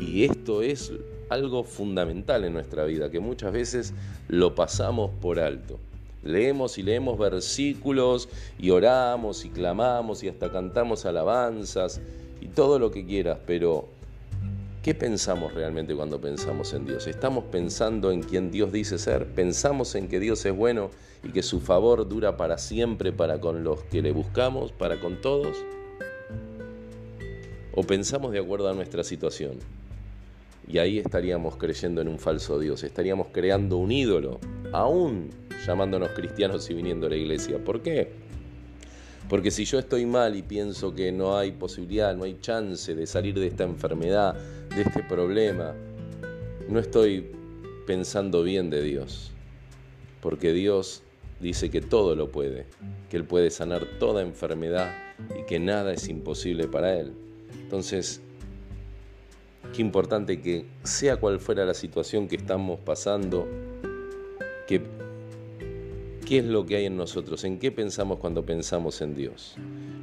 Y 0.00 0.24
esto 0.24 0.62
es 0.62 0.92
algo 1.28 1.64
fundamental 1.64 2.44
en 2.44 2.52
nuestra 2.52 2.84
vida, 2.84 3.10
que 3.10 3.20
muchas 3.20 3.52
veces 3.52 3.94
lo 4.28 4.54
pasamos 4.54 5.10
por 5.20 5.40
alto. 5.40 5.78
Leemos 6.22 6.78
y 6.78 6.82
leemos 6.82 7.18
versículos 7.18 8.28
y 8.58 8.70
oramos 8.70 9.44
y 9.44 9.48
clamamos 9.48 10.22
y 10.22 10.28
hasta 10.28 10.52
cantamos 10.52 11.04
alabanzas 11.04 12.00
y 12.40 12.46
todo 12.48 12.78
lo 12.78 12.92
que 12.92 13.04
quieras, 13.04 13.38
pero 13.44 13.88
¿qué 14.82 14.94
pensamos 14.96 15.54
realmente 15.54 15.94
cuando 15.94 16.20
pensamos 16.20 16.74
en 16.74 16.84
Dios? 16.84 17.06
¿Estamos 17.06 17.44
pensando 17.44 18.10
en 18.10 18.22
quien 18.22 18.50
Dios 18.50 18.72
dice 18.72 18.98
ser? 18.98 19.26
¿Pensamos 19.26 19.94
en 19.94 20.08
que 20.08 20.18
Dios 20.18 20.44
es 20.44 20.54
bueno 20.54 20.90
y 21.22 21.30
que 21.30 21.44
su 21.44 21.60
favor 21.60 22.08
dura 22.08 22.36
para 22.36 22.58
siempre 22.58 23.12
para 23.12 23.40
con 23.40 23.62
los 23.62 23.84
que 23.84 24.02
le 24.02 24.10
buscamos, 24.10 24.72
para 24.72 24.98
con 24.98 25.20
todos? 25.20 25.56
¿O 27.74 27.84
pensamos 27.84 28.32
de 28.32 28.40
acuerdo 28.40 28.68
a 28.68 28.74
nuestra 28.74 29.04
situación? 29.04 29.58
Y 30.66 30.78
ahí 30.78 30.98
estaríamos 30.98 31.56
creyendo 31.56 32.00
en 32.00 32.08
un 32.08 32.18
falso 32.18 32.58
Dios, 32.58 32.82
estaríamos 32.82 33.28
creando 33.32 33.76
un 33.76 33.92
ídolo, 33.92 34.40
aún 34.72 35.30
llamándonos 35.64 36.10
cristianos 36.10 36.68
y 36.70 36.74
viniendo 36.74 37.06
a 37.06 37.10
la 37.10 37.16
iglesia. 37.16 37.64
¿Por 37.64 37.82
qué? 37.82 38.21
Porque 39.32 39.50
si 39.50 39.64
yo 39.64 39.78
estoy 39.78 40.04
mal 40.04 40.36
y 40.36 40.42
pienso 40.42 40.94
que 40.94 41.10
no 41.10 41.38
hay 41.38 41.52
posibilidad, 41.52 42.14
no 42.14 42.24
hay 42.24 42.36
chance 42.42 42.94
de 42.94 43.06
salir 43.06 43.34
de 43.34 43.46
esta 43.46 43.64
enfermedad, 43.64 44.34
de 44.68 44.82
este 44.82 45.02
problema, 45.02 45.72
no 46.68 46.78
estoy 46.78 47.30
pensando 47.86 48.42
bien 48.42 48.68
de 48.68 48.82
Dios. 48.82 49.30
Porque 50.20 50.52
Dios 50.52 51.02
dice 51.40 51.70
que 51.70 51.80
todo 51.80 52.14
lo 52.14 52.30
puede, 52.30 52.66
que 53.08 53.16
Él 53.16 53.24
puede 53.24 53.50
sanar 53.50 53.86
toda 53.98 54.20
enfermedad 54.20 54.92
y 55.40 55.46
que 55.46 55.58
nada 55.58 55.94
es 55.94 56.10
imposible 56.10 56.68
para 56.68 57.00
Él. 57.00 57.14
Entonces, 57.62 58.20
Qué 59.72 59.80
importante 59.80 60.42
que 60.42 60.66
sea 60.82 61.16
cual 61.16 61.40
fuera 61.40 61.64
la 61.64 61.72
situación 61.72 62.28
que 62.28 62.36
estamos 62.36 62.78
pasando, 62.80 63.48
que, 64.66 64.82
qué 66.26 66.38
es 66.38 66.44
lo 66.44 66.66
que 66.66 66.76
hay 66.76 66.86
en 66.86 66.96
nosotros, 66.96 67.44
en 67.44 67.58
qué 67.58 67.70
pensamos 67.70 68.18
cuando 68.18 68.44
pensamos 68.44 69.00
en 69.00 69.14
Dios. 69.14 69.56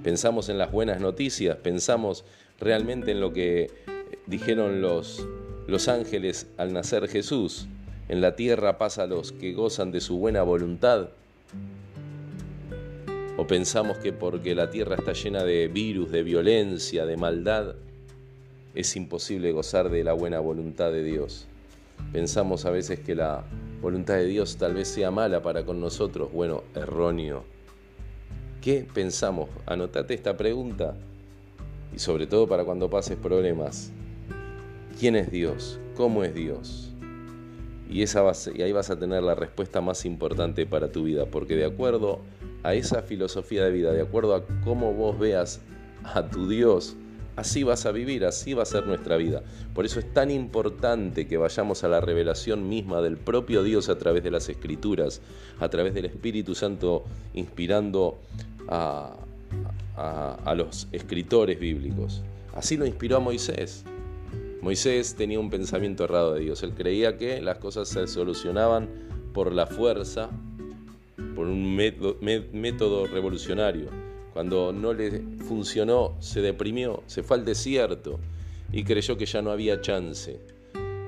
Pensamos 0.04 0.50
en 0.50 0.58
las 0.58 0.72
buenas 0.72 1.02
noticias, 1.02 1.58
pensamos 1.58 2.26
realmente 2.60 3.12
en 3.12 3.20
lo 3.20 3.34
que 3.34 3.72
dijeron 4.28 4.82
los, 4.82 5.26
los 5.68 5.88
ángeles 5.88 6.48
al 6.58 6.74
nacer 6.74 7.08
Jesús. 7.08 7.68
En 8.08 8.22
la 8.22 8.36
tierra 8.36 8.78
pasa 8.78 9.04
a 9.04 9.08
los 9.08 9.32
que 9.32 9.54
gozan 9.54 9.92
de 9.92 10.02
su 10.02 10.18
buena 10.18 10.44
voluntad. 10.44 11.10
O 13.38 13.48
pensamos 13.48 13.98
que 13.98 14.12
porque 14.12 14.56
la 14.56 14.70
tierra 14.70 14.96
está 14.96 15.14
llena 15.14 15.44
de 15.44 15.68
virus, 15.68 16.12
de 16.12 16.24
violencia, 16.24 17.06
de 17.06 17.16
maldad, 17.16 17.76
es 18.76 18.96
imposible 18.96 19.52
gozar 19.52 19.90
de 19.90 20.04
la 20.04 20.14
buena 20.14 20.40
voluntad 20.40 20.92
de 20.92 21.04
Dios. 21.04 21.49
Pensamos 22.12 22.66
a 22.66 22.72
veces 22.72 23.00
que 23.00 23.16
la 23.16 23.44
voluntad 23.82 24.16
de 24.16 24.26
Dios 24.26 24.58
tal 24.58 24.74
vez 24.74 24.88
sea 24.88 25.12
mala 25.12 25.42
para 25.42 25.66
con 25.66 25.80
nosotros. 25.80 26.32
Bueno, 26.32 26.64
erróneo. 26.76 27.44
¿Qué 28.62 28.86
pensamos? 28.94 29.50
Anotate 29.66 30.14
esta 30.14 30.36
pregunta 30.36 30.96
y 31.96 32.00
sobre 32.00 32.28
todo 32.28 32.48
para 32.48 32.66
cuando 32.66 32.90
pases 32.90 33.18
problemas. 33.18 33.92
¿Quién 35.00 35.16
es 35.16 35.32
Dios? 35.32 35.80
¿Cómo 35.96 36.24
es 36.24 36.34
Dios? 36.34 36.94
Y, 37.90 38.04
esa 38.04 38.24
y 38.54 38.62
ahí 38.62 38.72
vas 38.72 38.90
a 38.90 39.00
tener 39.00 39.24
la 39.24 39.34
respuesta 39.34 39.82
más 39.82 40.06
importante 40.06 40.66
para 40.66 40.92
tu 40.92 41.04
vida, 41.04 41.26
porque 41.26 41.56
de 41.56 41.66
acuerdo 41.66 42.20
a 42.64 42.74
esa 42.74 43.02
filosofía 43.02 43.64
de 43.64 43.72
vida, 43.72 43.92
de 43.92 44.02
acuerdo 44.02 44.36
a 44.36 44.46
cómo 44.64 44.94
vos 44.94 45.18
veas 45.18 45.62
a 46.04 46.28
tu 46.28 46.48
Dios, 46.48 46.96
Así 47.40 47.64
vas 47.64 47.86
a 47.86 47.94
vivir, 47.94 48.26
así 48.26 48.54
va 48.54 48.64
a 48.64 48.66
ser 48.66 48.86
nuestra 48.86 49.16
vida. 49.16 49.44
Por 49.74 49.86
eso 49.86 50.02
es 50.02 50.14
tan 50.14 50.30
importante 50.30 51.26
que 51.26 51.38
vayamos 51.38 51.86
a 51.86 51.88
la 51.88 52.02
revelación 52.02 52.68
misma 52.68 53.00
del 53.00 53.16
propio 53.16 53.64
Dios 53.64 53.88
a 53.88 53.98
través 53.98 54.26
de 54.26 54.32
las 54.32 54.50
escrituras, 54.50 55.22
a 55.58 55.70
través 55.70 55.94
del 55.94 56.04
Espíritu 56.04 56.54
Santo 56.54 57.06
inspirando 57.34 58.18
a, 58.68 59.16
los 60.54 60.90
escritores 60.92 61.58
bíblicos. 61.62 62.22
Así 62.54 62.76
lo 62.76 62.86
inspiró 62.86 63.16
a 63.16 63.20
Moisés. 63.22 63.86
Moisés 64.62 65.16
tenía 65.16 65.40
un 65.40 65.50
pensamiento 65.50 66.04
errado 66.04 66.34
de 66.34 66.42
Dios. 66.42 66.62
Él 66.64 66.74
creía 66.74 67.18
que 67.18 67.42
las 67.42 67.60
cosas 67.60 67.88
se 67.88 68.06
solucionaban 68.08 68.90
por 69.34 69.54
la 69.54 69.66
fuerza, 69.66 70.30
por 71.36 71.48
un 71.48 71.74
método 71.74 73.08
revolucionario. 73.08 74.09
Cuando 74.40 74.72
no 74.72 74.94
le 74.94 75.22
funcionó, 75.50 76.16
se 76.22 76.40
deprimió, 76.40 77.04
se 77.08 77.24
fue 77.24 77.36
al 77.36 77.44
desierto 77.44 78.22
y 78.72 78.86
creyó 78.86 79.18
que 79.18 79.26
ya 79.26 79.42
no 79.42 79.52
había 79.52 79.82
chance. 79.82 80.40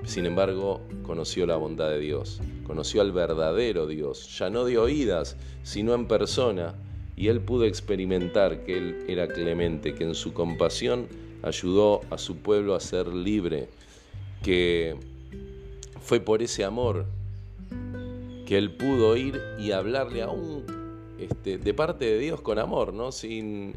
Sin 0.04 0.26
embargo, 0.26 0.82
conoció 1.02 1.46
la 1.46 1.56
bondad 1.56 1.92
de 1.92 2.00
Dios, 2.00 2.42
conoció 2.68 3.00
al 3.00 3.14
verdadero 3.14 3.88
Dios, 3.88 4.38
ya 4.38 4.50
no 4.50 4.66
de 4.66 4.78
oídas, 4.78 5.38
sino 5.64 5.94
en 5.94 6.10
persona, 6.10 6.76
y 7.16 7.30
él 7.30 7.40
pudo 7.40 7.64
experimentar 7.64 8.66
que 8.66 8.78
él 8.78 9.06
era 9.08 9.30
clemente, 9.30 9.96
que 9.96 10.04
en 10.04 10.14
su 10.14 10.34
compasión 10.34 11.08
ayudó 11.42 12.02
a 12.10 12.18
su 12.18 12.36
pueblo 12.36 12.76
a 12.76 12.82
ser 12.82 13.08
libre, 13.08 13.70
que 14.44 14.98
fue 16.02 16.20
por 16.20 16.44
ese 16.44 16.66
amor 16.66 17.06
que 18.46 18.58
él 18.58 18.72
pudo 18.72 19.16
ir 19.16 19.42
y 19.58 19.72
hablarle 19.72 20.22
a 20.22 20.28
un 20.28 20.81
este, 21.22 21.58
de 21.58 21.74
parte 21.74 22.06
de 22.06 22.18
Dios 22.18 22.42
con 22.42 22.60
amor, 22.60 22.94
¿no? 22.94 23.12
Sin 23.12 23.76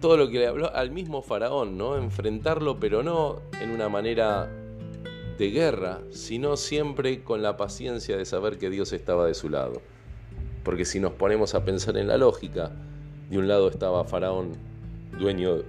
todo 0.00 0.16
lo 0.16 0.28
que 0.28 0.38
le 0.38 0.46
habló 0.46 0.74
al 0.74 0.90
mismo 0.90 1.22
faraón, 1.22 1.78
¿no? 1.78 1.96
Enfrentarlo, 1.96 2.78
pero 2.78 3.02
no 3.02 3.40
en 3.60 3.70
una 3.70 3.88
manera 3.88 4.50
de 5.38 5.50
guerra, 5.50 6.00
sino 6.10 6.56
siempre 6.56 7.22
con 7.22 7.42
la 7.42 7.56
paciencia 7.56 8.16
de 8.16 8.24
saber 8.24 8.58
que 8.58 8.70
Dios 8.70 8.92
estaba 8.92 9.26
de 9.26 9.34
su 9.34 9.48
lado. 9.48 9.80
Porque 10.62 10.84
si 10.84 11.00
nos 11.00 11.12
ponemos 11.12 11.54
a 11.54 11.64
pensar 11.64 11.96
en 11.96 12.08
la 12.08 12.16
lógica, 12.16 12.70
de 13.30 13.38
un 13.38 13.48
lado 13.48 13.68
estaba 13.68 14.04
Faraón, 14.04 14.52
dueño 15.18 15.62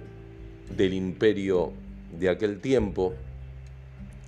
del 0.76 0.94
imperio 0.94 1.72
de 2.18 2.28
aquel 2.28 2.60
tiempo, 2.60 3.14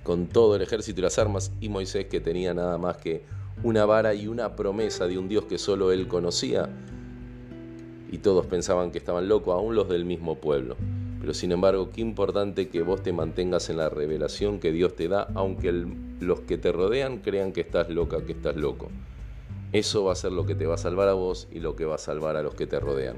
con 0.03 0.27
todo 0.27 0.55
el 0.55 0.61
ejército 0.61 1.01
y 1.01 1.03
las 1.03 1.19
armas, 1.19 1.51
y 1.59 1.69
Moisés 1.69 2.05
que 2.05 2.19
tenía 2.19 2.53
nada 2.53 2.77
más 2.77 2.97
que 2.97 3.23
una 3.63 3.85
vara 3.85 4.13
y 4.13 4.27
una 4.27 4.55
promesa 4.55 5.07
de 5.07 5.17
un 5.17 5.27
Dios 5.27 5.45
que 5.45 5.57
solo 5.57 5.91
él 5.91 6.07
conocía. 6.07 6.69
Y 8.11 8.19
todos 8.19 8.45
pensaban 8.45 8.91
que 8.91 8.97
estaban 8.97 9.27
locos, 9.27 9.53
aún 9.53 9.75
los 9.75 9.89
del 9.89 10.05
mismo 10.05 10.35
pueblo. 10.35 10.75
Pero 11.19 11.33
sin 11.33 11.51
embargo, 11.51 11.89
qué 11.91 12.01
importante 12.01 12.69
que 12.69 12.81
vos 12.81 13.03
te 13.03 13.11
mantengas 13.11 13.69
en 13.69 13.77
la 13.77 13.89
revelación 13.89 14.59
que 14.59 14.71
Dios 14.71 14.95
te 14.95 15.07
da, 15.07 15.27
aunque 15.35 15.85
los 16.19 16.39
que 16.41 16.57
te 16.57 16.71
rodean 16.71 17.17
crean 17.17 17.51
que 17.51 17.61
estás 17.61 17.89
loca, 17.89 18.25
que 18.25 18.31
estás 18.31 18.55
loco. 18.55 18.89
Eso 19.71 20.05
va 20.05 20.13
a 20.13 20.15
ser 20.15 20.31
lo 20.31 20.45
que 20.45 20.55
te 20.55 20.65
va 20.65 20.75
a 20.75 20.79
salvar 20.79 21.09
a 21.09 21.13
vos 21.13 21.47
y 21.51 21.59
lo 21.59 21.75
que 21.75 21.85
va 21.85 21.95
a 21.95 21.99
salvar 21.99 22.37
a 22.37 22.41
los 22.41 22.55
que 22.55 22.65
te 22.65 22.79
rodean. 22.79 23.17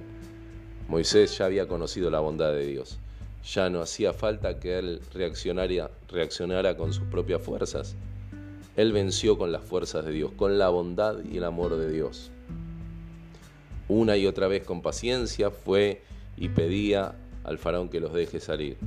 Moisés 0.89 1.37
ya 1.37 1.45
había 1.45 1.67
conocido 1.67 2.09
la 2.09 2.19
bondad 2.19 2.51
de 2.51 2.65
Dios. 2.65 2.99
Ya 3.45 3.69
no 3.69 3.81
hacía 3.81 4.11
falta 4.11 4.59
que 4.59 4.77
él 4.77 5.01
reaccionara, 5.13 5.89
reaccionara 6.09 6.75
con 6.75 6.91
sus 6.91 7.05
propias 7.05 7.41
fuerzas. 7.41 7.95
Él 8.81 8.93
venció 8.93 9.37
con 9.37 9.51
las 9.51 9.63
fuerzas 9.63 10.03
de 10.03 10.11
Dios, 10.11 10.31
con 10.35 10.57
la 10.57 10.69
bondad 10.69 11.17
y 11.23 11.37
el 11.37 11.43
amor 11.43 11.77
de 11.77 11.91
Dios. 11.91 12.31
Una 13.87 14.17
y 14.17 14.25
otra 14.25 14.47
vez 14.47 14.65
con 14.65 14.81
paciencia 14.81 15.51
fue 15.51 16.01
y 16.35 16.49
pedía 16.49 17.13
al 17.43 17.59
faraón 17.59 17.89
que 17.89 17.99
los 17.99 18.11
deje 18.11 18.39
salir. 18.39 18.77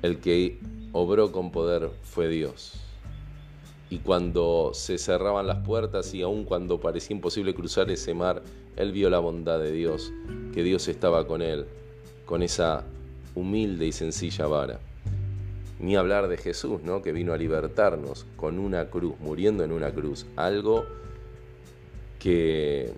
El 0.00 0.20
que 0.20 0.58
obró 0.92 1.32
con 1.32 1.52
poder 1.52 1.90
fue 2.02 2.28
Dios. 2.28 2.72
Y 3.90 3.98
cuando 3.98 4.70
se 4.72 4.96
cerraban 4.96 5.46
las 5.46 5.58
puertas 5.58 6.14
y 6.14 6.22
aun 6.22 6.44
cuando 6.44 6.80
parecía 6.80 7.14
imposible 7.14 7.54
cruzar 7.54 7.90
ese 7.90 8.14
mar, 8.14 8.42
él 8.76 8.92
vio 8.92 9.10
la 9.10 9.18
bondad 9.18 9.58
de 9.58 9.70
Dios, 9.70 10.10
que 10.54 10.62
Dios 10.62 10.88
estaba 10.88 11.26
con 11.26 11.42
él, 11.42 11.66
con 12.24 12.42
esa 12.42 12.84
humilde 13.34 13.86
y 13.86 13.92
sencilla 13.92 14.46
vara. 14.46 14.80
Ni 15.80 15.96
hablar 15.96 16.28
de 16.28 16.36
Jesús, 16.36 16.82
¿no? 16.82 17.02
que 17.02 17.12
vino 17.12 17.32
a 17.32 17.36
libertarnos 17.36 18.26
con 18.36 18.58
una 18.58 18.90
cruz, 18.90 19.14
muriendo 19.20 19.64
en 19.64 19.72
una 19.72 19.92
cruz. 19.92 20.26
Algo 20.36 20.84
que 22.18 22.92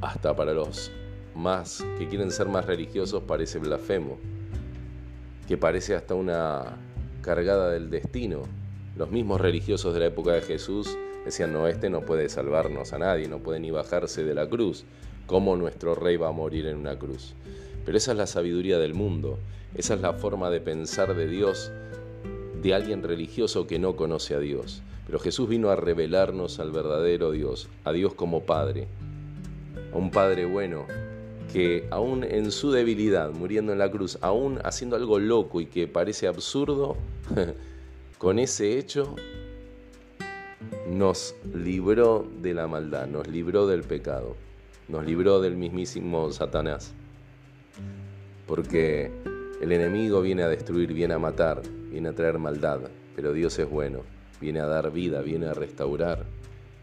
hasta 0.00 0.36
para 0.36 0.52
los 0.52 0.90
más 1.34 1.84
que 1.98 2.08
quieren 2.08 2.30
ser 2.30 2.48
más 2.48 2.66
religiosos 2.66 3.22
parece 3.24 3.58
blasfemo, 3.58 4.18
que 5.48 5.56
parece 5.56 5.94
hasta 5.94 6.14
una 6.14 6.76
cargada 7.22 7.70
del 7.70 7.90
destino. 7.90 8.42
Los 8.96 9.10
mismos 9.10 9.40
religiosos 9.40 9.94
de 9.94 10.00
la 10.00 10.06
época 10.06 10.32
de 10.32 10.42
Jesús 10.42 10.96
decían, 11.24 11.52
no, 11.52 11.66
este 11.66 11.90
no 11.90 12.02
puede 12.02 12.28
salvarnos 12.28 12.92
a 12.92 12.98
nadie, 12.98 13.28
no 13.28 13.38
puede 13.38 13.58
ni 13.58 13.70
bajarse 13.70 14.24
de 14.24 14.34
la 14.34 14.48
cruz. 14.48 14.84
¿Cómo 15.26 15.56
nuestro 15.56 15.94
rey 15.94 16.16
va 16.16 16.28
a 16.28 16.32
morir 16.32 16.66
en 16.66 16.76
una 16.76 16.98
cruz? 16.98 17.34
Pero 17.84 17.98
esa 17.98 18.12
es 18.12 18.18
la 18.18 18.26
sabiduría 18.26 18.78
del 18.78 18.94
mundo, 18.94 19.38
esa 19.74 19.94
es 19.94 20.00
la 20.00 20.14
forma 20.14 20.50
de 20.50 20.60
pensar 20.60 21.14
de 21.14 21.26
Dios 21.26 21.70
de 22.62 22.74
alguien 22.74 23.02
religioso 23.02 23.66
que 23.66 23.78
no 23.78 23.94
conoce 23.94 24.34
a 24.34 24.38
Dios. 24.38 24.82
Pero 25.06 25.18
Jesús 25.18 25.48
vino 25.48 25.68
a 25.68 25.76
revelarnos 25.76 26.58
al 26.60 26.72
verdadero 26.72 27.30
Dios, 27.30 27.68
a 27.84 27.92
Dios 27.92 28.14
como 28.14 28.44
Padre, 28.44 28.86
a 29.92 29.96
un 29.98 30.10
Padre 30.10 30.46
bueno 30.46 30.86
que 31.52 31.86
aún 31.90 32.24
en 32.24 32.50
su 32.50 32.72
debilidad, 32.72 33.30
muriendo 33.30 33.72
en 33.72 33.78
la 33.78 33.90
cruz, 33.90 34.18
aún 34.22 34.58
haciendo 34.64 34.96
algo 34.96 35.18
loco 35.18 35.60
y 35.60 35.66
que 35.66 35.86
parece 35.86 36.26
absurdo, 36.26 36.96
con 38.18 38.38
ese 38.38 38.78
hecho 38.78 39.14
nos 40.88 41.34
libró 41.54 42.26
de 42.40 42.54
la 42.54 42.66
maldad, 42.66 43.06
nos 43.06 43.28
libró 43.28 43.66
del 43.66 43.82
pecado, 43.82 44.36
nos 44.88 45.04
libró 45.04 45.40
del 45.40 45.56
mismísimo 45.56 46.32
Satanás. 46.32 46.94
Porque 48.46 49.10
el 49.60 49.72
enemigo 49.72 50.20
viene 50.20 50.42
a 50.42 50.48
destruir, 50.48 50.92
viene 50.92 51.14
a 51.14 51.18
matar, 51.18 51.62
viene 51.90 52.08
a 52.10 52.12
traer 52.12 52.38
maldad, 52.38 52.80
pero 53.16 53.32
Dios 53.32 53.58
es 53.58 53.68
bueno, 53.68 54.00
viene 54.40 54.60
a 54.60 54.66
dar 54.66 54.92
vida, 54.92 55.22
viene 55.22 55.46
a 55.46 55.54
restaurar. 55.54 56.24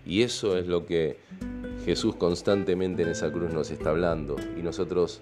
Y 0.06 0.24
eso 0.24 0.58
es 0.58 0.68
lo 0.68 0.86
que 0.86 1.18
Jesús 1.86 2.16
constantemente 2.16 3.04
en 3.04 3.10
esa 3.10 3.32
cruz 3.32 3.54
nos 3.54 3.72
está 3.72 3.90
hablando 3.90 4.36
y 4.58 4.62
nosotros 4.62 5.22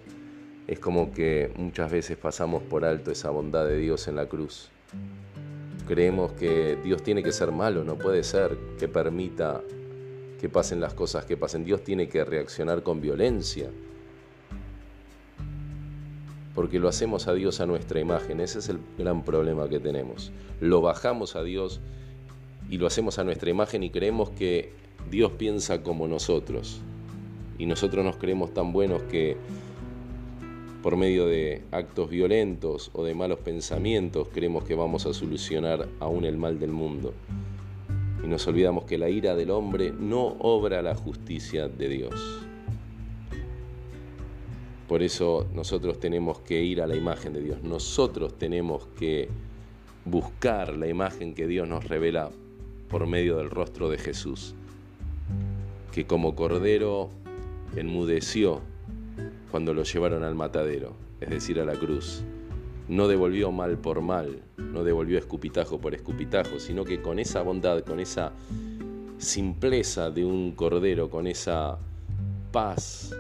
es 0.68 0.80
como 0.80 1.12
que 1.12 1.52
muchas 1.56 1.92
veces 1.92 2.18
pasamos 2.18 2.62
por 2.64 2.86
alto 2.86 3.12
esa 3.12 3.30
bondad 3.30 3.66
de 3.66 3.78
Dios 3.78 4.08
en 4.08 4.16
la 4.16 4.28
cruz. 4.28 4.70
Creemos 5.88 6.34
que 6.34 6.78
Dios 6.84 7.02
tiene 7.02 7.24
que 7.24 7.32
ser 7.32 7.52
malo, 7.52 7.84
no 7.84 7.98
puede 7.98 8.24
ser 8.24 8.56
que 8.78 8.88
permita 8.88 9.62
que 10.40 10.48
pasen 10.48 10.80
las 10.80 10.94
cosas 10.94 11.26
que 11.26 11.38
pasen. 11.38 11.66
Dios 11.66 11.84
tiene 11.84 12.08
que 12.08 12.24
reaccionar 12.24 12.84
con 12.84 13.02
violencia. 13.02 13.70
Porque 16.56 16.80
lo 16.80 16.88
hacemos 16.88 17.28
a 17.28 17.34
Dios 17.34 17.62
a 17.62 17.66
nuestra 17.66 18.00
imagen. 18.00 18.40
Ese 18.42 18.60
es 18.60 18.70
el 18.70 18.80
gran 18.98 19.24
problema 19.24 19.70
que 19.70 19.80
tenemos. 19.80 20.32
Lo 20.60 20.82
bajamos 20.82 21.36
a 21.36 21.44
Dios 21.44 21.80
y 22.70 22.78
lo 22.78 22.88
hacemos 22.88 23.20
a 23.20 23.24
nuestra 23.24 23.50
imagen 23.50 23.84
y 23.84 23.90
creemos 23.90 24.30
que 24.32 24.74
Dios 25.10 25.32
piensa 25.34 25.82
como 25.82 26.08
nosotros 26.08 26.82
y 27.60 27.66
nosotros 27.66 28.04
nos 28.04 28.16
creemos 28.16 28.54
tan 28.54 28.72
buenos 28.72 29.04
que 29.04 29.36
por 30.82 30.96
medio 30.96 31.28
de 31.28 31.62
actos 31.72 32.10
violentos 32.10 32.90
o 32.94 33.04
de 33.04 33.14
malos 33.14 33.40
pensamientos 33.40 34.30
creemos 34.34 34.64
que 34.64 34.76
vamos 34.76 35.06
a 35.06 35.14
solucionar 35.14 35.88
aún 36.00 36.24
el 36.24 36.38
mal 36.38 36.58
del 36.58 36.72
mundo. 36.72 37.14
Y 38.24 38.28
nos 38.28 38.48
olvidamos 38.48 38.86
que 38.86 38.98
la 38.98 39.10
ira 39.10 39.36
del 39.36 39.52
hombre 39.52 39.92
no 39.92 40.38
obra 40.40 40.82
la 40.82 40.96
justicia 40.96 41.68
de 41.68 41.90
Dios. 41.90 42.49
Por 44.90 45.02
eso 45.04 45.48
nosotros 45.54 46.00
tenemos 46.00 46.40
que 46.40 46.62
ir 46.62 46.82
a 46.82 46.88
la 46.88 46.98
imagen 46.98 47.32
de 47.32 47.42
Dios. 47.42 47.64
Nosotros 47.64 48.38
tenemos 48.38 48.88
que 49.00 49.30
buscar 50.04 50.76
la 50.76 50.88
imagen 50.88 51.34
que 51.34 51.48
Dios 51.48 51.66
nos 51.68 51.86
revela 51.86 52.30
por 52.90 53.08
medio 53.08 53.38
del 53.38 53.50
rostro 53.50 53.90
de 53.90 53.98
Jesús 53.98 54.56
que 55.92 56.06
como 56.06 56.36
cordero 56.36 57.10
enmudeció 57.76 58.62
cuando 59.52 59.74
lo 59.74 59.84
llevaron 59.84 60.24
al 60.24 60.36
matadero, 60.36 60.94
es 61.20 61.30
decir, 61.30 61.60
a 61.60 61.66
la 61.66 61.74
cruz. 61.74 62.24
No 62.88 63.08
devolvió 63.08 63.52
mal 63.52 63.78
por 63.78 64.02
mal, 64.02 64.40
no 64.58 64.84
devolvió 64.84 65.18
escupitajo 65.18 65.80
por 65.80 65.94
escupitajo, 65.94 66.60
sino 66.60 66.86
que 66.86 67.02
con 67.02 67.20
esa 67.20 67.42
bondad, 67.42 67.82
con 67.82 68.00
esa 68.00 68.32
simpleza 69.18 70.10
de 70.10 70.26
un 70.26 70.52
cordero, 70.52 71.10
con 71.10 71.28
esa 71.28 71.78
paz, 72.52 73.16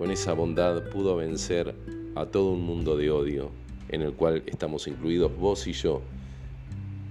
con 0.00 0.10
esa 0.10 0.32
bondad 0.32 0.84
pudo 0.84 1.16
vencer 1.16 1.74
a 2.14 2.24
todo 2.24 2.52
un 2.52 2.62
mundo 2.62 2.96
de 2.96 3.10
odio 3.10 3.50
en 3.90 4.00
el 4.00 4.14
cual 4.14 4.42
estamos 4.46 4.86
incluidos 4.86 5.36
vos 5.36 5.66
y 5.66 5.74
yo, 5.74 6.00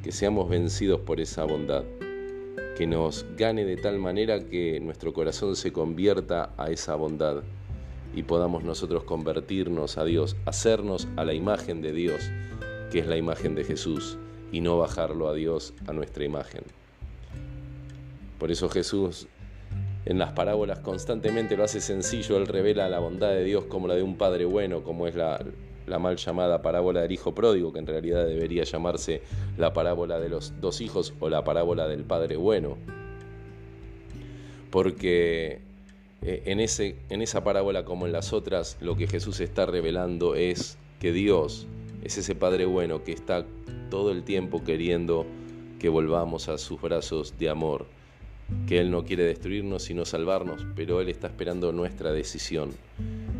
que 0.03 0.11
seamos 0.11 0.49
vencidos 0.49 0.99
por 1.01 1.21
esa 1.21 1.43
bondad 1.43 1.83
que 2.75 2.87
nos 2.87 3.27
gane 3.37 3.63
de 3.63 3.77
tal 3.77 3.99
manera 3.99 4.43
que 4.43 4.79
nuestro 4.79 5.13
corazón 5.13 5.55
se 5.55 5.71
convierta 5.71 6.51
a 6.57 6.71
esa 6.71 6.95
bondad 6.95 7.43
y 8.15 8.23
podamos 8.23 8.63
nosotros 8.63 9.03
convertirnos 9.03 9.99
a 9.99 10.03
Dios, 10.03 10.35
hacernos 10.47 11.07
a 11.15 11.25
la 11.25 11.35
imagen 11.35 11.83
de 11.83 11.93
Dios, 11.93 12.31
que 12.91 12.97
es 12.97 13.05
la 13.05 13.17
imagen 13.17 13.53
de 13.53 13.65
Jesús, 13.65 14.17
y 14.51 14.61
no 14.61 14.79
bajarlo 14.79 15.27
a 15.27 15.35
Dios 15.35 15.75
a 15.85 15.93
nuestra 15.93 16.25
imagen. 16.25 16.63
Por 18.39 18.49
eso 18.49 18.67
Jesús 18.67 19.27
en 20.09 20.17
las 20.17 20.31
parábolas 20.31 20.79
constantemente 20.79 21.55
lo 21.55 21.63
hace 21.63 21.79
sencillo, 21.79 22.37
Él 22.37 22.47
revela 22.47 22.89
la 22.89 22.97
bondad 22.97 23.29
de 23.29 23.43
Dios 23.43 23.65
como 23.65 23.87
la 23.87 23.93
de 23.93 24.01
un 24.01 24.17
Padre 24.17 24.43
bueno, 24.43 24.83
como 24.83 25.05
es 25.05 25.13
la, 25.13 25.39
mal 25.99 26.17
llamada 26.17 26.63
parábola 26.63 27.01
del 27.01 27.11
hijo 27.11 27.35
pródigo, 27.35 27.71
que 27.71 27.77
en 27.77 27.85
realidad 27.85 28.25
debería 28.25 28.63
llamarse 28.63 29.21
la 29.55 29.71
parábola 29.71 30.19
de 30.19 30.29
los 30.29 30.59
dos 30.59 30.81
hijos 30.81 31.13
o 31.19 31.29
la 31.29 31.43
parábola 31.43 31.87
del 31.87 32.03
padre 32.05 32.37
bueno. 32.37 32.77
Porque 34.71 35.61
eh, 36.23 36.43
en, 36.45 36.59
ese, 36.59 36.95
en 37.09 37.21
esa 37.21 37.43
parábola 37.43 37.85
como 37.85 38.07
en 38.07 38.11
las 38.11 38.33
otras, 38.33 38.77
lo 38.81 38.95
que 38.95 39.05
Jesús 39.05 39.39
está 39.39 39.67
revelando 39.67 40.33
es 40.33 40.79
que 40.99 41.11
Dios 41.11 41.67
es 42.03 42.17
ese 42.17 42.33
Padre 42.33 42.65
bueno 42.65 43.03
que 43.03 43.11
está 43.11 43.45
todo 43.89 44.11
el 44.11 44.23
tiempo 44.23 44.63
queriendo 44.63 45.25
que 45.79 45.89
volvamos 45.89 46.49
a 46.49 46.57
sus 46.57 46.81
brazos 46.81 47.37
de 47.37 47.49
amor, 47.49 47.85
que 48.67 48.79
Él 48.79 48.91
no 48.91 49.03
quiere 49.03 49.23
destruirnos 49.23 49.83
sino 49.83 50.05
salvarnos, 50.05 50.65
pero 50.75 51.01
Él 51.01 51.09
está 51.09 51.27
esperando 51.27 51.71
nuestra 51.71 52.11
decisión. 52.11 52.71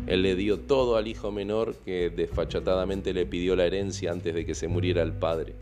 Él 0.06 0.22
le 0.22 0.34
dio 0.34 0.58
todo 0.58 0.96
al 0.96 1.06
hijo 1.06 1.30
menor 1.30 1.76
que 1.84 2.10
desfachatadamente 2.10 3.12
le 3.14 3.26
pidió 3.26 3.54
la 3.54 3.66
herencia 3.66 4.10
antes 4.10 4.34
de 4.34 4.44
que 4.44 4.54
se 4.54 4.68
muriera 4.68 5.02
el 5.02 5.12
padre. 5.12 5.54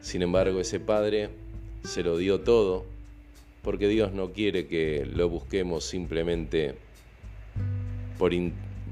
Sin 0.00 0.22
embargo, 0.22 0.60
ese 0.60 0.78
padre 0.80 1.30
se 1.82 2.02
lo 2.02 2.16
dio 2.16 2.40
todo 2.40 2.84
porque 3.62 3.88
Dios 3.88 4.12
no 4.12 4.32
quiere 4.32 4.66
que 4.66 5.06
lo 5.06 5.28
busquemos 5.28 5.84
simplemente 5.84 6.74
por, 8.18 8.32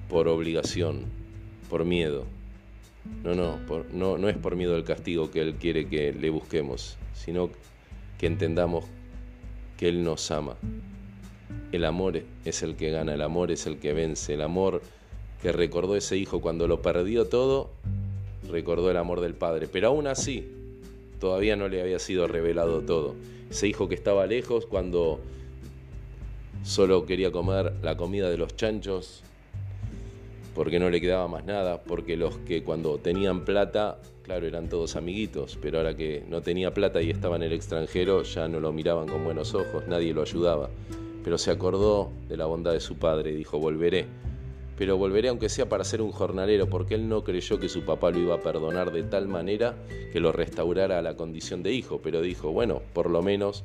por 0.09 0.28
obligación, 0.28 1.05
por 1.68 1.85
miedo. 1.85 2.24
No, 3.22 3.35
no, 3.35 3.59
no, 3.92 4.18
no 4.18 4.28
es 4.28 4.37
por 4.37 4.57
miedo 4.57 4.74
al 4.74 4.85
castigo 4.85 5.31
que 5.31 5.40
Él 5.40 5.55
quiere 5.55 5.88
que 5.88 6.12
le 6.12 6.31
busquemos, 6.31 6.96
sino 7.12 7.50
que 8.18 8.26
entendamos 8.26 8.87
que 9.83 9.88
Él 9.88 10.05
nos 10.05 10.31
ama 10.31 10.55
el 11.73 11.85
amor 11.85 12.23
es 12.45 12.62
el 12.62 12.77
que 12.77 12.90
gana, 12.90 13.14
el 13.14 13.21
amor 13.21 13.51
es 13.51 13.66
el 13.66 13.81
que 13.81 13.92
vence, 13.92 14.35
el 14.35 14.42
amor 14.42 14.81
que 15.40 15.51
recordó 15.51 15.97
ese 15.97 16.16
hijo 16.16 16.40
cuando 16.40 16.68
lo 16.68 16.83
perdió 16.83 17.25
todo, 17.25 17.71
recordó 18.49 18.92
el 18.92 18.97
amor 18.97 19.21
del 19.21 19.35
padre. 19.35 19.66
Pero 19.66 19.88
aún 19.88 20.07
así, 20.07 20.49
todavía 21.18 21.57
no 21.57 21.66
le 21.66 21.83
había 21.83 21.99
sido 21.99 22.29
revelado 22.29 22.83
todo. 22.83 23.16
Ese 23.51 23.66
hijo 23.66 23.88
que 23.88 23.97
estaba 23.97 24.25
lejos 24.29 24.66
cuando 24.66 25.18
solo 26.62 27.05
quería 27.05 27.33
comer 27.33 27.73
la 27.83 27.97
comida 27.97 28.31
de 28.31 28.37
los 28.37 28.55
chanchos, 28.55 29.25
porque 30.55 30.79
no 30.79 30.90
le 30.90 31.01
quedaba 31.01 31.27
más 31.27 31.45
nada, 31.45 31.83
porque 31.83 32.16
los 32.16 32.38
que 32.38 32.62
cuando 32.62 32.99
tenían 32.99 33.45
plata, 33.45 33.99
claro, 34.22 34.46
eran 34.46 34.68
todos 34.68 34.96
amiguitos, 34.96 35.58
pero 35.61 35.78
ahora 35.78 35.96
que 35.96 36.24
no 36.28 36.42
tenía 36.42 36.72
plata 36.72 37.02
y 37.02 37.11
estaba 37.11 37.37
en 37.37 37.42
el 37.42 37.52
extranjero, 37.52 38.22
ya 38.22 38.48
no 38.48 38.61
lo 38.61 38.72
miraban 38.72 39.08
con 39.08 39.24
buenos 39.24 39.54
ojos, 39.54 39.87
nadie 39.87 40.14
lo 40.14 40.22
ayudaba. 40.22 40.70
Pero 41.24 41.38
se 41.38 41.50
acordó 41.50 42.11
de 42.28 42.37
la 42.37 42.46
bondad 42.46 42.72
de 42.72 42.80
su 42.80 42.96
padre 42.96 43.30
y 43.32 43.37
dijo, 43.37 43.58
volveré. 43.58 44.06
Pero 44.76 44.96
volveré 44.96 45.28
aunque 45.28 45.48
sea 45.48 45.68
para 45.68 45.85
ser 45.85 46.02
un 46.02 46.11
jornalero, 46.11 46.68
porque 46.68 46.94
él 46.94 47.08
no 47.08 47.22
creyó 47.22 47.61
que 47.61 47.68
su 47.68 47.82
papá 47.82 48.11
lo 48.11 48.18
iba 48.18 48.35
a 48.35 48.40
perdonar 48.40 48.90
de 48.90 49.02
tal 49.02 49.28
manera 49.28 49.76
que 50.12 50.20
lo 50.20 50.32
restaurara 50.32 50.98
a 50.98 51.02
la 51.02 51.16
condición 51.16 51.62
de 51.62 51.72
hijo, 51.72 52.00
pero 52.02 52.20
dijo, 52.20 52.50
bueno, 52.50 52.82
por 52.92 53.11
lo 53.11 53.22
menos 53.22 53.62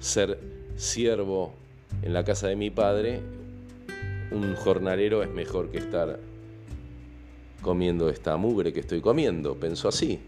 ser 0.00 0.38
siervo 0.76 1.52
en 2.02 2.14
la 2.14 2.24
casa 2.24 2.48
de 2.48 2.56
mi 2.56 2.70
padre 2.70 3.20
un 4.30 4.54
jornalero 4.54 5.22
es 5.22 5.30
mejor 5.30 5.70
que 5.70 5.78
estar 5.78 6.18
comiendo 7.60 8.08
esta 8.08 8.36
mugre 8.36 8.72
que 8.72 8.80
estoy 8.80 9.00
comiendo, 9.00 9.54
pensó 9.56 9.88
así. 9.88 10.20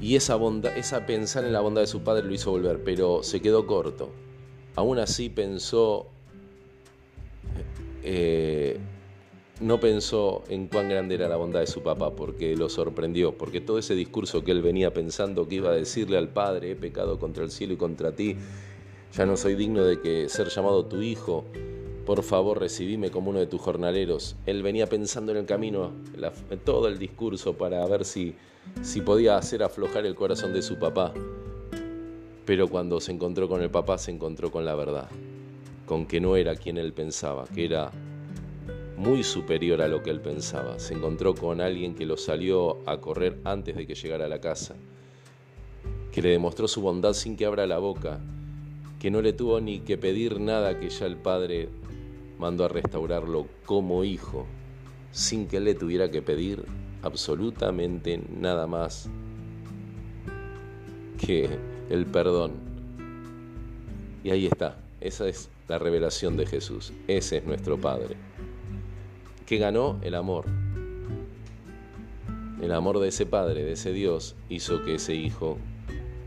Y 0.00 0.16
esa, 0.16 0.36
bondad, 0.36 0.76
esa 0.76 1.06
pensar 1.06 1.44
en 1.44 1.52
la 1.52 1.60
bondad 1.60 1.80
de 1.80 1.86
su 1.86 2.02
padre 2.02 2.26
lo 2.26 2.34
hizo 2.34 2.50
volver, 2.50 2.82
pero 2.84 3.22
se 3.22 3.40
quedó 3.40 3.66
corto. 3.66 4.10
Aún 4.74 4.98
así 4.98 5.30
pensó, 5.30 6.06
eh, 8.02 8.78
no 9.60 9.80
pensó 9.80 10.44
en 10.48 10.68
cuán 10.68 10.90
grande 10.90 11.14
era 11.14 11.28
la 11.28 11.36
bondad 11.36 11.60
de 11.60 11.66
su 11.66 11.82
papá, 11.82 12.14
porque 12.14 12.54
lo 12.56 12.68
sorprendió, 12.68 13.38
porque 13.38 13.62
todo 13.62 13.78
ese 13.78 13.94
discurso 13.94 14.44
que 14.44 14.50
él 14.52 14.60
venía 14.60 14.92
pensando 14.92 15.48
que 15.48 15.56
iba 15.56 15.70
a 15.70 15.74
decirle 15.74 16.18
al 16.18 16.28
padre, 16.28 16.72
he 16.72 16.76
pecado 16.76 17.18
contra 17.18 17.42
el 17.42 17.50
cielo 17.50 17.72
y 17.72 17.76
contra 17.78 18.12
ti, 18.12 18.36
ya 19.16 19.24
no 19.24 19.38
soy 19.38 19.54
digno 19.54 19.82
de 19.82 20.00
que 20.00 20.28
ser 20.28 20.48
llamado 20.48 20.84
tu 20.84 21.00
hijo, 21.00 21.46
por 22.06 22.22
favor 22.22 22.60
recibime 22.60 23.10
como 23.10 23.30
uno 23.30 23.40
de 23.40 23.48
tus 23.48 23.60
jornaleros. 23.60 24.36
Él 24.46 24.62
venía 24.62 24.86
pensando 24.86 25.32
en 25.32 25.38
el 25.38 25.44
camino, 25.44 25.90
todo 26.64 26.86
el 26.86 26.98
discurso 26.98 27.54
para 27.54 27.84
ver 27.86 28.04
si, 28.04 28.36
si 28.80 29.00
podía 29.00 29.36
hacer 29.36 29.64
aflojar 29.64 30.06
el 30.06 30.14
corazón 30.14 30.52
de 30.52 30.62
su 30.62 30.78
papá. 30.78 31.12
Pero 32.44 32.68
cuando 32.68 33.00
se 33.00 33.10
encontró 33.10 33.48
con 33.48 33.60
el 33.60 33.70
papá 33.70 33.98
se 33.98 34.12
encontró 34.12 34.52
con 34.52 34.64
la 34.64 34.76
verdad, 34.76 35.08
con 35.84 36.06
que 36.06 36.20
no 36.20 36.36
era 36.36 36.54
quien 36.54 36.78
él 36.78 36.92
pensaba, 36.92 37.44
que 37.52 37.64
era 37.64 37.90
muy 38.96 39.24
superior 39.24 39.82
a 39.82 39.88
lo 39.88 40.04
que 40.04 40.10
él 40.10 40.20
pensaba. 40.20 40.78
Se 40.78 40.94
encontró 40.94 41.34
con 41.34 41.60
alguien 41.60 41.96
que 41.96 42.06
lo 42.06 42.16
salió 42.16 42.78
a 42.86 43.00
correr 43.00 43.40
antes 43.42 43.74
de 43.74 43.84
que 43.84 43.96
llegara 43.96 44.26
a 44.26 44.28
la 44.28 44.40
casa, 44.40 44.76
que 46.12 46.22
le 46.22 46.28
demostró 46.28 46.68
su 46.68 46.80
bondad 46.80 47.14
sin 47.14 47.36
que 47.36 47.46
abra 47.46 47.66
la 47.66 47.78
boca, 47.78 48.20
que 49.00 49.10
no 49.10 49.20
le 49.22 49.32
tuvo 49.32 49.60
ni 49.60 49.80
que 49.80 49.98
pedir 49.98 50.38
nada 50.38 50.78
que 50.78 50.88
ya 50.88 51.06
el 51.06 51.16
padre 51.16 51.68
mandó 52.38 52.64
a 52.64 52.68
restaurarlo 52.68 53.46
como 53.64 54.04
hijo, 54.04 54.46
sin 55.10 55.46
que 55.46 55.60
le 55.60 55.74
tuviera 55.74 56.10
que 56.10 56.22
pedir 56.22 56.64
absolutamente 57.02 58.20
nada 58.38 58.66
más 58.66 59.08
que 61.18 61.48
el 61.88 62.06
perdón. 62.06 62.52
Y 64.22 64.30
ahí 64.30 64.46
está, 64.46 64.78
esa 65.00 65.28
es 65.28 65.50
la 65.68 65.78
revelación 65.78 66.36
de 66.36 66.46
Jesús, 66.46 66.92
ese 67.06 67.38
es 67.38 67.44
nuestro 67.44 67.80
Padre, 67.80 68.16
que 69.46 69.58
ganó 69.58 69.98
el 70.02 70.14
amor. 70.14 70.44
El 72.60 72.72
amor 72.72 72.98
de 72.98 73.08
ese 73.08 73.26
Padre, 73.26 73.64
de 73.64 73.72
ese 73.72 73.92
Dios, 73.92 74.34
hizo 74.48 74.82
que 74.82 74.96
ese 74.96 75.14
hijo 75.14 75.58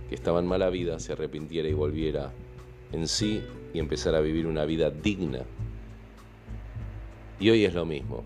que 0.07 0.15
estaba 0.15 0.39
en 0.39 0.47
mala 0.47 0.69
vida 0.69 0.99
se 0.99 1.13
arrepintiera 1.13 1.67
y 1.67 1.73
volviera 1.73 2.31
en 2.91 3.07
sí 3.07 3.43
y 3.73 3.79
empezara 3.79 4.19
a 4.19 4.21
vivir 4.21 4.47
una 4.47 4.65
vida 4.65 4.89
digna 4.89 5.45
y 7.39 7.49
hoy 7.49 7.65
es 7.65 7.73
lo 7.73 7.85
mismo. 7.85 8.23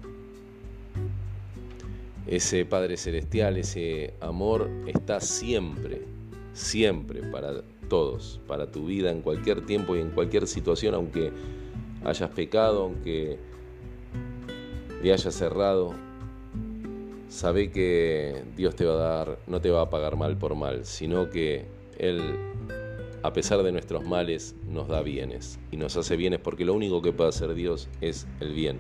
Ese 2.26 2.66
Padre 2.66 2.98
Celestial, 2.98 3.58
ese 3.58 4.14
amor 4.22 4.70
está 4.88 5.20
siempre, 5.20 6.02
siempre 6.54 7.22
para 7.22 7.62
todos, 7.90 8.40
para 8.48 8.72
tu 8.72 8.86
vida 8.86 9.12
en 9.12 9.22
cualquier 9.22 9.66
tiempo 9.66 9.96
y 9.96 10.00
en 10.00 10.10
cualquier 10.10 10.48
situación, 10.48 10.96
aunque 10.96 11.32
hayas 12.04 12.30
pecado, 12.32 12.84
aunque 12.84 13.38
le 15.02 15.14
hayas 15.14 15.36
cerrado. 15.36 15.94
Sabe 17.28 17.72
que 17.72 18.44
Dios 18.56 18.76
te 18.76 18.86
va 18.86 18.94
a 18.94 18.98
dar, 18.98 19.40
no 19.48 19.60
te 19.60 19.70
va 19.70 19.82
a 19.82 19.90
pagar 19.90 20.16
mal 20.16 20.38
por 20.38 20.56
mal, 20.56 20.86
sino 20.86 21.30
que 21.30 21.66
Él 21.98 22.22
a 23.24 23.32
pesar 23.32 23.64
de 23.64 23.72
nuestros 23.72 24.06
males, 24.06 24.54
nos 24.68 24.90
da 24.90 25.02
bienes 25.02 25.58
y 25.72 25.78
nos 25.78 25.96
hace 25.96 26.18
bienes 26.18 26.40
porque 26.40 26.66
lo 26.66 26.74
único 26.74 27.02
que 27.02 27.14
puede 27.14 27.30
hacer 27.30 27.54
Dios 27.54 27.88
es 28.02 28.28
el 28.42 28.54
bien. 28.54 28.80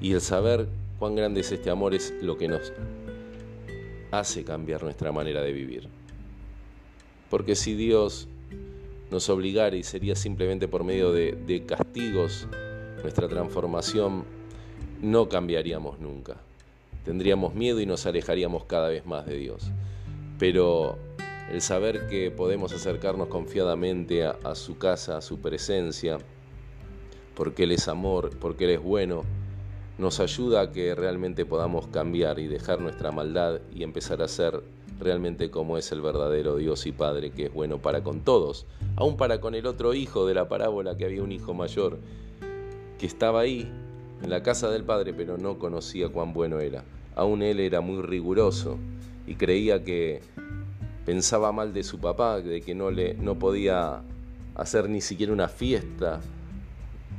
Y 0.00 0.12
el 0.12 0.20
saber 0.20 0.68
cuán 0.98 1.16
grande 1.16 1.40
es 1.40 1.50
este 1.50 1.70
amor 1.70 1.94
es 1.94 2.14
lo 2.22 2.38
que 2.38 2.46
nos 2.46 2.72
hace 4.12 4.44
cambiar 4.44 4.84
nuestra 4.84 5.10
manera 5.10 5.42
de 5.42 5.52
vivir. 5.52 5.88
Porque 7.28 7.56
si 7.56 7.74
Dios 7.74 8.28
nos 9.10 9.28
obligara 9.28 9.74
y 9.76 9.82
sería 9.82 10.14
simplemente 10.14 10.68
por 10.68 10.84
medio 10.84 11.12
de, 11.12 11.64
castigos 11.66 12.46
nuestra 13.02 13.28
transformación, 13.28 14.24
no 15.02 15.28
cambiaríamos 15.28 15.98
nunca. 15.98 16.36
Tendríamos 17.04 17.54
miedo 17.54 17.80
y 17.80 17.86
nos 17.86 18.06
alejaríamos 18.06 18.64
cada 18.66 18.88
vez 18.88 19.04
más 19.04 19.26
de 19.26 19.36
Dios. 19.36 19.70
Pero 20.38 20.98
el 21.50 21.60
saber 21.60 22.06
que 22.06 22.30
podemos 22.30 22.72
acercarnos 22.72 23.28
confiadamente 23.28 24.24
a, 24.24 24.54
su 24.54 24.78
casa, 24.78 25.16
a 25.16 25.20
su 25.20 25.40
presencia, 25.40 26.18
porque 27.34 27.64
Él 27.64 27.72
es 27.72 27.88
amor, 27.88 28.30
porque 28.38 28.64
Él 28.64 28.70
es 28.70 28.82
bueno, 28.82 29.24
nos 29.98 30.20
ayuda 30.20 30.60
a 30.60 30.72
que 30.72 30.94
realmente 30.94 31.44
podamos 31.44 31.88
cambiar 31.88 32.38
y 32.38 32.46
dejar 32.46 32.80
nuestra 32.80 33.10
maldad 33.10 33.60
y 33.74 33.82
empezar 33.82 34.22
a 34.22 34.28
ser 34.28 34.62
realmente 35.00 35.50
como 35.50 35.76
es 35.76 35.90
el 35.90 36.00
verdadero 36.00 36.56
Dios 36.56 36.86
y 36.86 36.92
Padre, 36.92 37.32
que 37.32 37.46
es 37.46 37.52
bueno 37.52 37.78
para 37.78 38.04
con 38.04 38.20
todos, 38.20 38.66
aún 38.94 39.16
para 39.16 39.40
con 39.40 39.56
el 39.56 39.66
otro 39.66 39.92
hijo 39.92 40.26
de 40.26 40.34
la 40.34 40.48
parábola, 40.48 40.96
que 40.96 41.04
había 41.04 41.22
un 41.22 41.32
hijo 41.32 41.52
mayor, 41.52 41.98
que 42.98 43.06
estaba 43.06 43.40
ahí, 43.40 43.68
en 44.22 44.30
la 44.30 44.42
casa 44.42 44.70
del 44.70 44.84
Padre, 44.84 45.14
pero 45.14 45.36
no 45.36 45.58
conocía 45.58 46.10
cuán 46.10 46.32
bueno 46.32 46.60
era. 46.60 46.84
Aún 47.16 47.42
él 47.42 47.58
era 47.58 47.80
muy 47.80 48.02
riguroso 48.02 48.78
y 49.26 49.34
creía 49.34 49.82
que 49.82 50.20
pensaba 51.10 51.50
mal 51.50 51.72
de 51.72 51.82
su 51.82 51.98
papá, 51.98 52.40
de 52.40 52.60
que 52.60 52.72
no, 52.72 52.92
le, 52.92 53.14
no 53.14 53.36
podía 53.36 54.00
hacer 54.54 54.88
ni 54.88 55.00
siquiera 55.00 55.32
una 55.32 55.48
fiesta, 55.48 56.20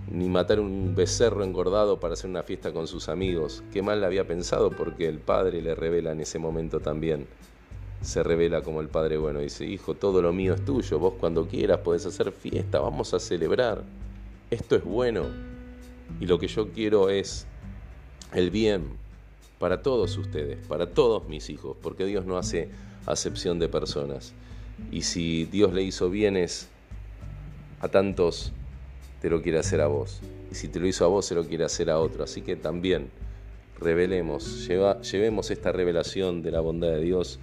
ni 0.10 0.30
matar 0.30 0.62
un 0.62 0.96
becerro 0.96 1.44
engordado 1.44 2.00
para 2.00 2.14
hacer 2.14 2.30
una 2.30 2.42
fiesta 2.42 2.72
con 2.72 2.88
sus 2.88 3.10
amigos. 3.10 3.66
Qué 3.74 3.82
mal 3.82 4.00
le 4.00 4.06
había 4.06 4.26
pensado 4.26 4.72
porque 4.72 5.10
el 5.10 5.20
padre 5.20 5.62
le 5.62 5.76
revela 5.76 6.14
en 6.14 6.22
ese 6.22 6.40
momento 6.40 6.80
también. 6.80 7.28
Se 8.02 8.24
revela 8.24 8.62
como 8.62 8.80
el 8.80 8.88
padre 8.88 9.18
bueno, 9.18 9.40
dice, 9.40 9.66
hijo, 9.66 9.94
todo 9.94 10.22
lo 10.22 10.32
mío 10.32 10.54
es 10.54 10.64
tuyo, 10.64 10.98
vos 10.98 11.16
cuando 11.20 11.46
quieras 11.46 11.80
podés 11.80 12.06
hacer 12.06 12.32
fiesta, 12.32 12.80
vamos 12.80 13.14
a 13.14 13.20
celebrar. 13.20 13.84
Esto 14.52 14.78
es 14.78 14.86
bueno. 14.86 15.26
Y 16.22 16.28
lo 16.28 16.40
que 16.40 16.48
yo 16.48 16.70
quiero 16.70 17.10
es 17.10 17.46
el 18.34 18.52
bien 18.52 18.86
para 19.60 19.82
todos 19.82 20.18
ustedes, 20.18 20.66
para 20.66 20.94
todos 20.94 21.28
mis 21.28 21.50
hijos, 21.50 21.76
porque 21.82 22.06
Dios 22.06 22.26
no 22.26 22.38
hace 22.38 22.70
acepción 23.06 23.60
de 23.60 23.70
personas. 23.70 24.34
Y 24.92 25.04
si 25.04 25.46
Dios 25.46 25.74
le 25.74 25.84
hizo 25.84 26.10
bienes 26.10 26.70
a 27.80 27.88
tantos, 27.88 28.52
te 29.22 29.30
lo 29.30 29.42
quiere 29.42 29.60
hacer 29.60 29.82
a 29.82 29.88
vos. 29.88 30.22
Y 30.52 30.56
si 30.56 30.68
te 30.68 30.80
lo 30.80 30.88
hizo 30.88 31.06
a 31.06 31.08
vos, 31.08 31.26
se 31.26 31.36
lo 31.36 31.46
quiere 31.46 31.64
hacer 31.64 31.90
a 31.90 32.00
otro. 32.00 32.24
Así 32.24 32.42
que 32.42 32.56
también 32.56 33.10
revelemos, 33.80 34.68
llevemos 34.68 35.52
esta 35.52 35.72
revelación 35.72 36.42
de 36.44 36.52
la 36.52 36.60
bondad 36.60 36.90
de 36.90 37.02
Dios 37.02 37.40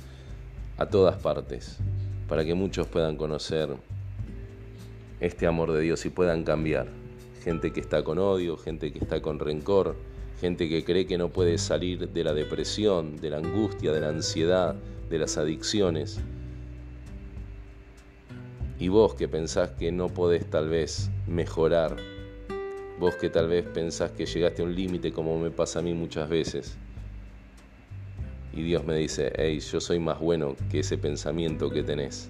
a 0.76 0.86
todas 0.86 1.20
partes, 1.20 1.78
para 2.28 2.44
que 2.44 2.54
muchos 2.54 2.86
puedan 2.86 3.16
conocer 3.16 3.70
este 5.18 5.46
amor 5.46 5.72
de 5.72 5.80
Dios 5.80 6.06
y 6.06 6.10
puedan 6.10 6.44
cambiar. 6.44 6.86
Gente 7.42 7.72
que 7.72 7.80
está 7.80 8.04
con 8.04 8.18
odio, 8.18 8.56
gente 8.56 8.92
que 8.92 9.00
está 9.00 9.20
con 9.20 9.40
rencor, 9.40 9.96
gente 10.40 10.68
que 10.68 10.84
cree 10.84 11.06
que 11.06 11.18
no 11.18 11.30
puede 11.30 11.58
salir 11.58 12.08
de 12.08 12.24
la 12.24 12.32
depresión, 12.34 13.16
de 13.16 13.30
la 13.30 13.38
angustia, 13.38 13.92
de 13.92 14.00
la 14.00 14.10
ansiedad, 14.10 14.76
de 15.08 15.18
las 15.18 15.36
adicciones. 15.38 16.20
Y 18.78 18.88
vos 18.88 19.14
que 19.14 19.28
pensás 19.28 19.70
que 19.70 19.90
no 19.90 20.08
podés 20.08 20.48
tal 20.48 20.68
vez 20.68 21.10
mejorar, 21.26 21.96
vos 23.00 23.16
que 23.16 23.28
tal 23.28 23.48
vez 23.48 23.64
pensás 23.64 24.12
que 24.12 24.26
llegaste 24.26 24.62
a 24.62 24.64
un 24.64 24.74
límite 24.74 25.12
como 25.12 25.38
me 25.38 25.50
pasa 25.50 25.80
a 25.80 25.82
mí 25.82 25.94
muchas 25.94 26.28
veces, 26.28 26.76
y 28.52 28.62
Dios 28.62 28.84
me 28.84 28.96
dice, 28.96 29.32
hey, 29.36 29.60
yo 29.60 29.80
soy 29.80 29.98
más 29.98 30.18
bueno 30.20 30.56
que 30.70 30.80
ese 30.80 30.98
pensamiento 30.98 31.70
que 31.70 31.82
tenés. 31.82 32.28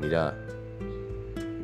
Mirá, 0.00 0.36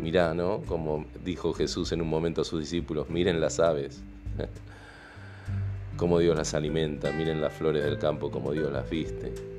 mirá, 0.00 0.34
¿no? 0.34 0.60
Como 0.62 1.06
dijo 1.24 1.52
Jesús 1.52 1.92
en 1.92 2.02
un 2.02 2.08
momento 2.08 2.42
a 2.42 2.44
sus 2.44 2.60
discípulos, 2.60 3.08
miren 3.10 3.40
las 3.40 3.60
aves, 3.60 4.02
cómo 5.96 6.18
Dios 6.18 6.36
las 6.36 6.54
alimenta, 6.54 7.12
miren 7.12 7.40
las 7.40 7.52
flores 7.52 7.84
del 7.84 7.98
campo, 7.98 8.30
como 8.30 8.52
Dios 8.52 8.72
las 8.72 8.88
viste 8.90 9.55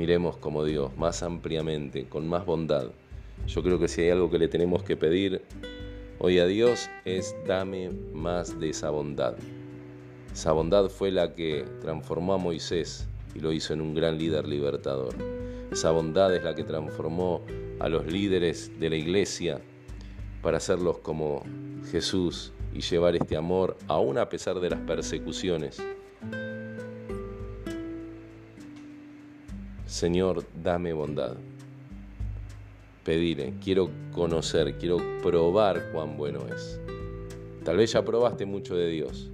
miremos 0.00 0.38
como 0.38 0.64
Dios, 0.64 0.96
más 0.96 1.22
ampliamente, 1.22 2.06
con 2.06 2.26
más 2.26 2.46
bondad. 2.46 2.86
Yo 3.46 3.62
creo 3.62 3.78
que 3.78 3.86
si 3.86 4.00
hay 4.00 4.08
algo 4.08 4.30
que 4.30 4.38
le 4.38 4.48
tenemos 4.48 4.82
que 4.82 4.96
pedir 4.96 5.42
hoy 6.18 6.38
a 6.38 6.46
Dios 6.46 6.88
es 7.04 7.36
dame 7.46 7.90
más 8.14 8.58
de 8.58 8.70
esa 8.70 8.88
bondad. 8.88 9.36
Esa 10.32 10.52
bondad 10.52 10.88
fue 10.88 11.10
la 11.10 11.34
que 11.34 11.66
transformó 11.82 12.32
a 12.32 12.38
Moisés 12.38 13.08
y 13.34 13.40
lo 13.40 13.52
hizo 13.52 13.74
en 13.74 13.82
un 13.82 13.94
gran 13.94 14.16
líder 14.16 14.48
libertador. 14.48 15.14
Esa 15.70 15.90
bondad 15.90 16.34
es 16.34 16.44
la 16.44 16.54
que 16.54 16.64
transformó 16.64 17.42
a 17.78 17.90
los 17.90 18.06
líderes 18.06 18.72
de 18.80 18.88
la 18.88 18.96
iglesia 18.96 19.60
para 20.40 20.56
hacerlos 20.56 20.96
como 21.00 21.44
Jesús 21.90 22.54
y 22.72 22.80
llevar 22.80 23.16
este 23.16 23.36
amor 23.36 23.76
aún 23.86 24.16
a 24.16 24.30
pesar 24.30 24.60
de 24.60 24.70
las 24.70 24.80
persecuciones. 24.80 25.82
Señor, 29.90 30.44
dame 30.62 30.92
bondad. 30.92 31.34
Pedirle, 33.04 33.54
quiero 33.60 33.90
conocer, 34.12 34.78
quiero 34.78 34.98
probar 35.20 35.90
cuán 35.90 36.16
bueno 36.16 36.46
es. 36.46 36.80
Tal 37.64 37.76
vez 37.76 37.92
ya 37.92 38.04
probaste 38.04 38.46
mucho 38.46 38.76
de 38.76 38.88
Dios, 38.88 39.30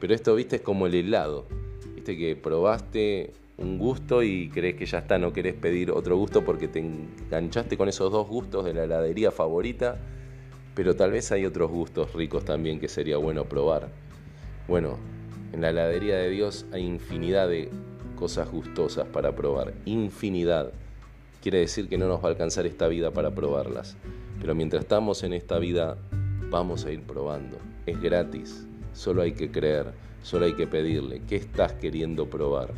pero 0.00 0.14
esto, 0.14 0.34
viste, 0.34 0.56
es 0.56 0.62
como 0.62 0.88
el 0.88 0.96
helado. 0.96 1.46
Viste 1.94 2.18
que 2.18 2.34
probaste 2.34 3.34
un 3.56 3.78
gusto 3.78 4.24
y 4.24 4.48
crees 4.48 4.74
que 4.74 4.84
ya 4.84 4.98
está, 4.98 5.16
no 5.16 5.32
querés 5.32 5.54
pedir 5.54 5.92
otro 5.92 6.16
gusto 6.16 6.44
porque 6.44 6.66
te 6.66 6.80
enganchaste 6.80 7.76
con 7.76 7.88
esos 7.88 8.10
dos 8.10 8.26
gustos 8.26 8.64
de 8.64 8.74
la 8.74 8.82
heladería 8.82 9.30
favorita, 9.30 9.96
pero 10.74 10.96
tal 10.96 11.12
vez 11.12 11.30
hay 11.30 11.46
otros 11.46 11.70
gustos 11.70 12.12
ricos 12.14 12.44
también 12.44 12.80
que 12.80 12.88
sería 12.88 13.16
bueno 13.16 13.44
probar. 13.44 13.90
Bueno, 14.66 14.98
en 15.52 15.60
la 15.60 15.70
heladería 15.70 16.16
de 16.16 16.30
Dios 16.30 16.66
hay 16.72 16.84
infinidad 16.84 17.48
de 17.48 17.70
cosas 18.22 18.48
gustosas 18.52 19.08
para 19.08 19.34
probar, 19.34 19.74
infinidad. 19.84 20.70
Quiere 21.42 21.58
decir 21.58 21.88
que 21.88 21.98
no 21.98 22.06
nos 22.06 22.22
va 22.22 22.28
a 22.28 22.30
alcanzar 22.30 22.66
esta 22.66 22.86
vida 22.86 23.10
para 23.10 23.34
probarlas, 23.34 23.96
pero 24.40 24.54
mientras 24.54 24.84
estamos 24.84 25.24
en 25.24 25.32
esta 25.32 25.58
vida 25.58 25.98
vamos 26.48 26.84
a 26.84 26.92
ir 26.92 27.02
probando. 27.02 27.56
Es 27.84 28.00
gratis, 28.00 28.64
solo 28.92 29.22
hay 29.22 29.32
que 29.32 29.50
creer, 29.50 29.86
solo 30.22 30.44
hay 30.44 30.54
que 30.54 30.68
pedirle. 30.68 31.20
¿Qué 31.28 31.34
estás 31.34 31.72
queriendo 31.72 32.30
probar? 32.30 32.70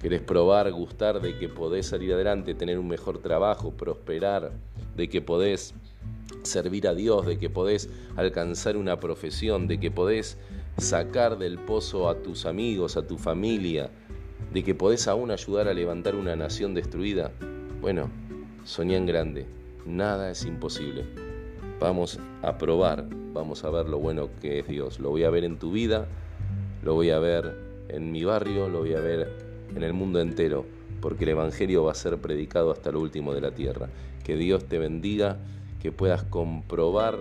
querés 0.00 0.20
probar, 0.20 0.70
gustar 0.70 1.20
de 1.20 1.36
que 1.36 1.48
podés 1.48 1.86
salir 1.86 2.12
adelante, 2.12 2.54
tener 2.54 2.78
un 2.78 2.86
mejor 2.86 3.18
trabajo, 3.18 3.72
prosperar, 3.72 4.52
de 4.96 5.08
que 5.08 5.20
podés 5.20 5.74
servir 6.44 6.86
a 6.86 6.94
Dios, 6.94 7.26
de 7.26 7.36
que 7.36 7.50
podés 7.50 7.90
alcanzar 8.14 8.76
una 8.76 9.00
profesión, 9.00 9.66
de 9.66 9.80
que 9.80 9.90
podés 9.90 10.38
sacar 10.78 11.36
del 11.36 11.58
pozo 11.58 12.08
a 12.08 12.22
tus 12.22 12.46
amigos, 12.46 12.96
a 12.96 13.06
tu 13.06 13.18
familia, 13.18 13.90
de 14.52 14.64
que 14.64 14.74
podés 14.74 15.06
aún 15.08 15.30
ayudar 15.30 15.68
a 15.68 15.74
levantar 15.74 16.16
una 16.16 16.36
nación 16.36 16.74
destruida. 16.74 17.30
Bueno, 17.80 18.10
soñá 18.64 18.96
en 18.96 19.06
grande, 19.06 19.46
nada 19.86 20.30
es 20.30 20.44
imposible. 20.44 21.04
Vamos 21.78 22.18
a 22.42 22.58
probar, 22.58 23.06
vamos 23.32 23.64
a 23.64 23.70
ver 23.70 23.88
lo 23.88 23.98
bueno 23.98 24.28
que 24.40 24.58
es 24.58 24.68
Dios. 24.68 25.00
Lo 25.00 25.10
voy 25.10 25.24
a 25.24 25.30
ver 25.30 25.44
en 25.44 25.58
tu 25.58 25.70
vida, 25.70 26.06
lo 26.82 26.94
voy 26.94 27.10
a 27.10 27.18
ver 27.18 27.54
en 27.88 28.12
mi 28.12 28.24
barrio, 28.24 28.68
lo 28.68 28.80
voy 28.80 28.94
a 28.94 29.00
ver 29.00 29.28
en 29.74 29.82
el 29.82 29.92
mundo 29.92 30.20
entero, 30.20 30.66
porque 31.00 31.24
el 31.24 31.30
Evangelio 31.30 31.84
va 31.84 31.92
a 31.92 31.94
ser 31.94 32.18
predicado 32.18 32.70
hasta 32.70 32.90
lo 32.90 33.00
último 33.00 33.32
de 33.32 33.40
la 33.40 33.52
tierra. 33.52 33.88
Que 34.24 34.36
Dios 34.36 34.64
te 34.66 34.78
bendiga, 34.78 35.38
que 35.80 35.92
puedas 35.92 36.24
comprobar 36.24 37.18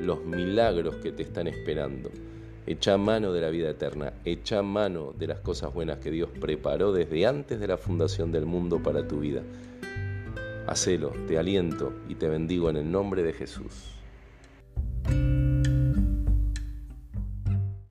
los 0.00 0.24
milagros 0.24 0.96
que 0.96 1.12
te 1.12 1.22
están 1.22 1.46
esperando. 1.46 2.10
Echa 2.66 2.96
mano 2.96 3.34
de 3.34 3.42
la 3.42 3.50
vida 3.50 3.68
eterna, 3.68 4.14
echa 4.24 4.62
mano 4.62 5.12
de 5.18 5.26
las 5.26 5.40
cosas 5.40 5.74
buenas 5.74 5.98
que 5.98 6.10
Dios 6.10 6.30
preparó 6.40 6.92
desde 6.92 7.26
antes 7.26 7.60
de 7.60 7.66
la 7.66 7.76
fundación 7.76 8.32
del 8.32 8.46
mundo 8.46 8.82
para 8.82 9.06
tu 9.06 9.20
vida. 9.20 9.42
Hacelo, 10.66 11.12
te 11.28 11.36
aliento 11.36 11.92
y 12.08 12.14
te 12.14 12.26
bendigo 12.26 12.70
en 12.70 12.76
el 12.76 12.90
nombre 12.90 13.22
de 13.22 13.34
Jesús. 13.34 13.94